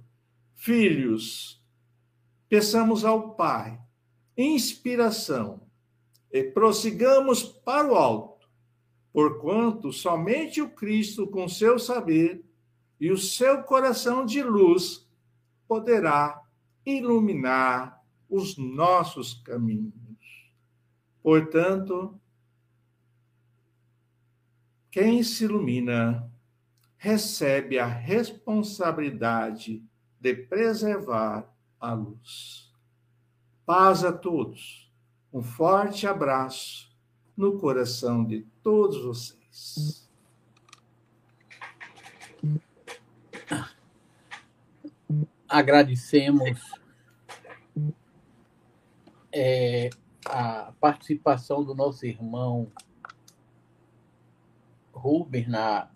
Filhos, 0.53 1.59
peçamos 2.47 3.03
ao 3.03 3.31
Pai 3.31 3.81
inspiração 4.37 5.61
e 6.31 6.43
prossigamos 6.43 7.41
para 7.41 7.91
o 7.91 7.95
alto, 7.95 8.47
porquanto 9.11 9.91
somente 9.91 10.61
o 10.61 10.69
Cristo, 10.69 11.25
com 11.25 11.49
seu 11.49 11.79
saber 11.79 12.45
e 13.01 13.09
o 13.09 13.17
seu 13.17 13.63
coração 13.63 14.23
de 14.23 14.43
luz, 14.43 15.09
poderá 15.67 16.43
iluminar 16.87 18.01
os 18.29 18.57
nossos 18.57 19.33
caminhos. 19.33 19.93
Portanto, 21.21 22.17
quem 24.89 25.21
se 25.21 25.43
ilumina 25.43 26.31
recebe 26.97 27.77
a 27.77 27.85
responsabilidade 27.85 29.83
de 30.19 30.33
preservar 30.33 31.53
a 31.79 31.93
luz. 31.93 32.73
Paz 33.65 34.03
a 34.05 34.13
todos. 34.13 34.89
Um 35.31 35.43
forte 35.43 36.07
abraço 36.07 36.89
no 37.35 37.59
coração 37.59 38.23
de 38.23 38.47
todos 38.63 39.03
vocês. 39.03 40.09
Agradecemos 45.47 46.76
é, 49.31 49.89
a 50.25 50.73
participação 50.79 51.63
do 51.63 51.73
nosso 51.73 52.05
irmão 52.05 52.71
Rubens 54.93 55.47
na, 55.47 55.89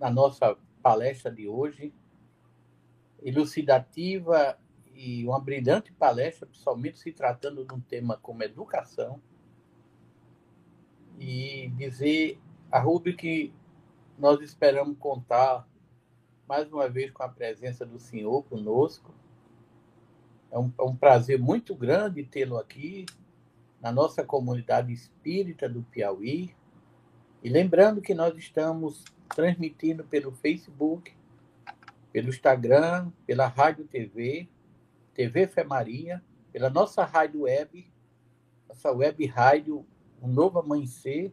na 0.00 0.10
nossa 0.10 0.56
palestra 0.82 1.30
de 1.30 1.46
hoje, 1.46 1.92
elucidativa 3.22 4.58
e 4.94 5.24
uma 5.26 5.38
brilhante 5.38 5.92
palestra, 5.92 6.46
principalmente 6.46 6.98
se 6.98 7.12
tratando 7.12 7.64
de 7.64 7.74
um 7.74 7.80
tema 7.80 8.16
como 8.16 8.42
educação. 8.42 9.20
E 11.20 11.68
dizer 11.76 12.40
a 12.70 12.78
Rubi 12.78 13.14
que 13.14 13.52
nós 14.18 14.40
esperamos 14.40 14.96
contar 14.98 15.68
mais 16.48 16.72
uma 16.72 16.88
vez 16.88 17.10
com 17.10 17.22
a 17.22 17.28
presença 17.28 17.84
do 17.84 17.98
senhor 17.98 18.42
conosco. 18.44 19.14
É 20.50 20.58
um, 20.58 20.72
é 20.78 20.82
um 20.82 20.96
prazer 20.96 21.38
muito 21.38 21.74
grande 21.74 22.24
tê-lo 22.24 22.56
aqui 22.56 23.06
na 23.80 23.92
nossa 23.92 24.24
comunidade 24.24 24.92
espírita 24.92 25.68
do 25.68 25.82
Piauí. 25.82 26.54
E 27.42 27.48
lembrando 27.48 28.00
que 28.00 28.14
nós 28.14 28.36
estamos 28.36 29.04
transmitindo 29.28 30.04
pelo 30.04 30.32
Facebook, 30.32 31.12
pelo 32.12 32.30
Instagram, 32.30 33.12
pela 33.26 33.46
Rádio 33.46 33.84
TV, 33.86 34.48
TV 35.14 35.46
Fé 35.46 35.62
Maria, 35.62 36.22
pela 36.52 36.70
nossa 36.70 37.04
rádio 37.04 37.42
web, 37.42 37.86
nossa 38.68 38.90
web 38.90 39.24
rádio 39.26 39.86
Um 40.20 40.28
Novo 40.28 40.58
Amanhecer, 40.58 41.32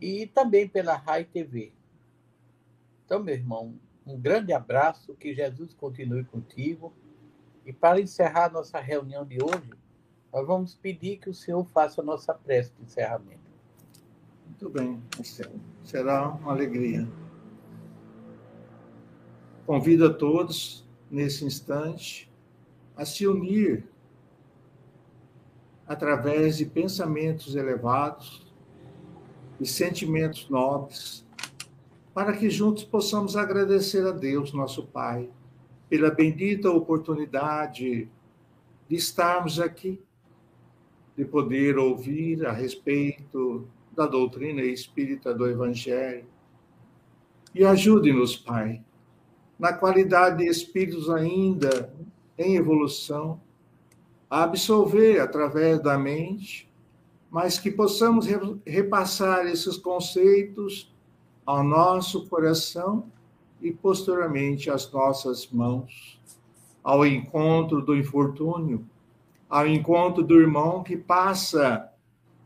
e 0.00 0.26
também 0.26 0.68
pela 0.68 0.96
Rai 0.96 1.24
TV. 1.24 1.72
Então, 3.04 3.22
meu 3.22 3.34
irmão, 3.34 3.78
Um 4.06 4.18
grande 4.18 4.54
abraço, 4.54 5.14
que 5.14 5.34
Jesus 5.34 5.74
continue 5.74 6.24
contigo. 6.24 6.94
E 7.68 7.72
para 7.74 8.00
encerrar 8.00 8.50
nossa 8.50 8.80
reunião 8.80 9.26
de 9.26 9.36
hoje, 9.44 9.74
nós 10.32 10.46
vamos 10.46 10.74
pedir 10.74 11.18
que 11.18 11.28
o 11.28 11.34
Senhor 11.34 11.62
faça 11.66 12.00
a 12.00 12.04
nossa 12.04 12.32
prece 12.32 12.72
de 12.74 12.82
encerramento. 12.82 13.42
Muito 14.46 14.70
bem, 14.70 15.02
Marcelo. 15.14 15.60
Será 15.84 16.30
uma 16.30 16.52
alegria. 16.52 17.06
Convido 19.66 20.06
a 20.06 20.14
todos, 20.14 20.88
nesse 21.10 21.44
instante, 21.44 22.32
a 22.96 23.04
se 23.04 23.26
unir 23.26 23.86
através 25.86 26.56
de 26.56 26.64
pensamentos 26.64 27.54
elevados 27.54 28.50
e 29.60 29.66
sentimentos 29.66 30.48
nobres, 30.48 31.22
para 32.14 32.34
que 32.34 32.48
juntos 32.48 32.82
possamos 32.82 33.36
agradecer 33.36 34.06
a 34.06 34.10
Deus, 34.10 34.54
nosso 34.54 34.86
Pai, 34.86 35.28
pela 35.88 36.10
bendita 36.10 36.70
oportunidade 36.70 38.08
de 38.88 38.96
estarmos 38.96 39.58
aqui, 39.58 40.00
de 41.16 41.24
poder 41.24 41.78
ouvir 41.78 42.46
a 42.46 42.52
respeito 42.52 43.66
da 43.92 44.06
doutrina 44.06 44.62
espírita 44.62 45.34
do 45.34 45.46
Evangelho. 45.46 46.26
E 47.54 47.64
ajude-nos, 47.64 48.36
Pai, 48.36 48.82
na 49.58 49.72
qualidade 49.72 50.38
de 50.38 50.46
espíritos 50.46 51.10
ainda 51.10 51.92
em 52.38 52.56
evolução, 52.56 53.40
a 54.30 54.44
absolver 54.44 55.20
através 55.20 55.82
da 55.82 55.98
mente, 55.98 56.70
mas 57.30 57.58
que 57.58 57.70
possamos 57.70 58.26
repassar 58.64 59.46
esses 59.46 59.76
conceitos 59.76 60.94
ao 61.44 61.64
nosso 61.64 62.28
coração 62.28 63.10
e 63.60 63.72
posteriormente 63.72 64.70
às 64.70 64.90
nossas 64.92 65.48
mãos, 65.48 66.20
ao 66.82 67.04
encontro 67.06 67.82
do 67.82 67.96
infortúnio, 67.96 68.88
ao 69.48 69.66
encontro 69.66 70.22
do 70.22 70.40
irmão 70.40 70.82
que 70.82 70.96
passa 70.96 71.90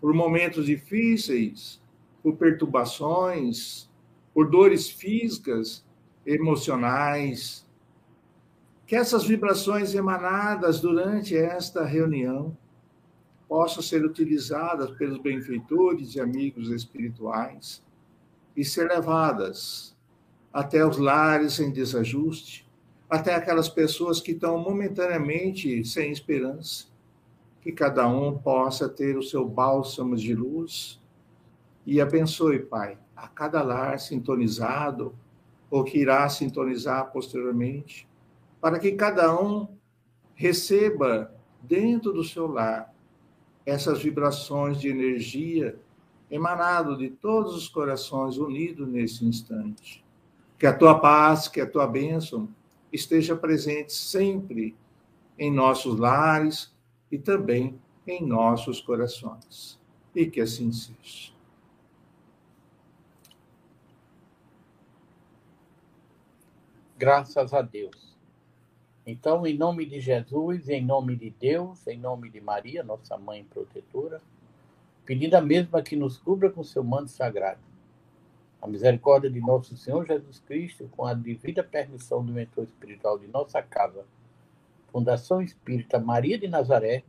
por 0.00 0.14
momentos 0.14 0.66
difíceis, 0.66 1.80
por 2.22 2.36
perturbações, 2.36 3.90
por 4.32 4.50
dores 4.50 4.88
físicas, 4.88 5.84
emocionais. 6.24 7.66
Que 8.86 8.96
essas 8.96 9.24
vibrações 9.24 9.94
emanadas 9.94 10.80
durante 10.80 11.36
esta 11.36 11.84
reunião 11.84 12.56
possam 13.48 13.82
ser 13.82 14.04
utilizadas 14.04 14.90
pelos 14.92 15.18
benfeitores 15.18 16.14
e 16.14 16.20
amigos 16.20 16.70
espirituais 16.70 17.84
e 18.56 18.64
ser 18.64 18.88
levadas 18.88 19.91
até 20.53 20.86
os 20.86 20.98
lares 20.98 21.59
em 21.61 21.72
desajuste, 21.72 22.68
até 23.09 23.34
aquelas 23.34 23.68
pessoas 23.68 24.20
que 24.20 24.32
estão 24.32 24.59
momentaneamente 24.59 25.84
sem 25.84 26.11
esperança 26.11 26.92
que 27.62 27.70
cada 27.70 28.09
um 28.09 28.36
possa 28.36 28.88
ter 28.88 29.16
o 29.16 29.22
seu 29.22 29.48
bálsamo 29.48 30.16
de 30.16 30.34
luz 30.34 31.00
e 31.86 32.00
abençoe, 32.00 32.59
Pai, 32.59 32.98
a 33.14 33.28
cada 33.28 33.62
lar 33.62 34.00
sintonizado 34.00 35.14
ou 35.70 35.84
que 35.84 35.98
irá 35.98 36.28
sintonizar 36.28 37.12
posteriormente, 37.12 38.09
para 38.61 38.80
que 38.80 38.92
cada 38.92 39.40
um 39.40 39.68
receba 40.34 41.32
dentro 41.62 42.12
do 42.12 42.24
seu 42.24 42.48
lar 42.48 42.92
essas 43.64 44.03
vibrações 44.03 44.80
de 44.80 44.88
energia 44.88 45.78
emanado 46.28 46.96
de 46.96 47.11
todos 47.11 47.55
os 47.55 47.68
corações 47.68 48.38
unidos 48.38 48.88
nesse 48.88 49.24
instante. 49.24 50.01
Que 50.62 50.66
a 50.68 50.72
tua 50.72 51.00
paz, 51.00 51.48
que 51.48 51.60
a 51.60 51.68
tua 51.68 51.88
bênção 51.88 52.48
esteja 52.92 53.34
presente 53.34 53.92
sempre 53.92 54.76
em 55.36 55.52
nossos 55.52 55.98
lares, 55.98 56.72
e 57.10 57.18
também 57.18 57.76
em 58.06 58.24
nossos 58.24 58.80
corações. 58.80 59.76
E 60.14 60.24
que 60.24 60.40
assim 60.40 60.70
seja. 60.70 61.32
Graças 66.96 67.52
a 67.52 67.60
Deus. 67.60 68.16
Então, 69.04 69.44
em 69.44 69.58
nome 69.58 69.84
de 69.84 69.98
Jesus, 69.98 70.68
em 70.68 70.86
nome 70.86 71.16
de 71.16 71.30
Deus, 71.30 71.84
em 71.88 71.98
nome 71.98 72.30
de 72.30 72.40
Maria, 72.40 72.84
nossa 72.84 73.18
mãe 73.18 73.42
protetora, 73.42 74.22
pedindo 75.04 75.34
a 75.34 75.40
mesma 75.40 75.82
que 75.82 75.96
nos 75.96 76.18
cubra 76.18 76.48
com 76.48 76.62
seu 76.62 76.84
manto 76.84 77.10
sagrado. 77.10 77.71
A 78.62 78.66
misericórdia 78.68 79.28
de 79.28 79.40
nosso 79.40 79.76
Senhor 79.76 80.06
Jesus 80.06 80.38
Cristo, 80.38 80.88
com 80.92 81.04
a 81.04 81.12
devida 81.12 81.64
permissão 81.64 82.24
do 82.24 82.32
mentor 82.32 82.62
espiritual 82.62 83.18
de 83.18 83.26
nossa 83.26 83.60
casa, 83.60 84.06
Fundação 84.92 85.42
Espírita 85.42 85.98
Maria 85.98 86.38
de 86.38 86.46
Nazaré, 86.46 87.02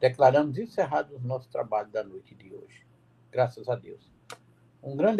declaramos 0.00 0.56
encerrado 0.56 1.14
o 1.14 1.20
nosso 1.20 1.50
trabalho 1.50 1.90
da 1.90 2.02
noite 2.02 2.34
de 2.34 2.46
hoje. 2.46 2.86
Graças 3.30 3.68
a 3.68 3.76
Deus. 3.76 4.10
Um 4.82 4.96
grande 4.96 5.14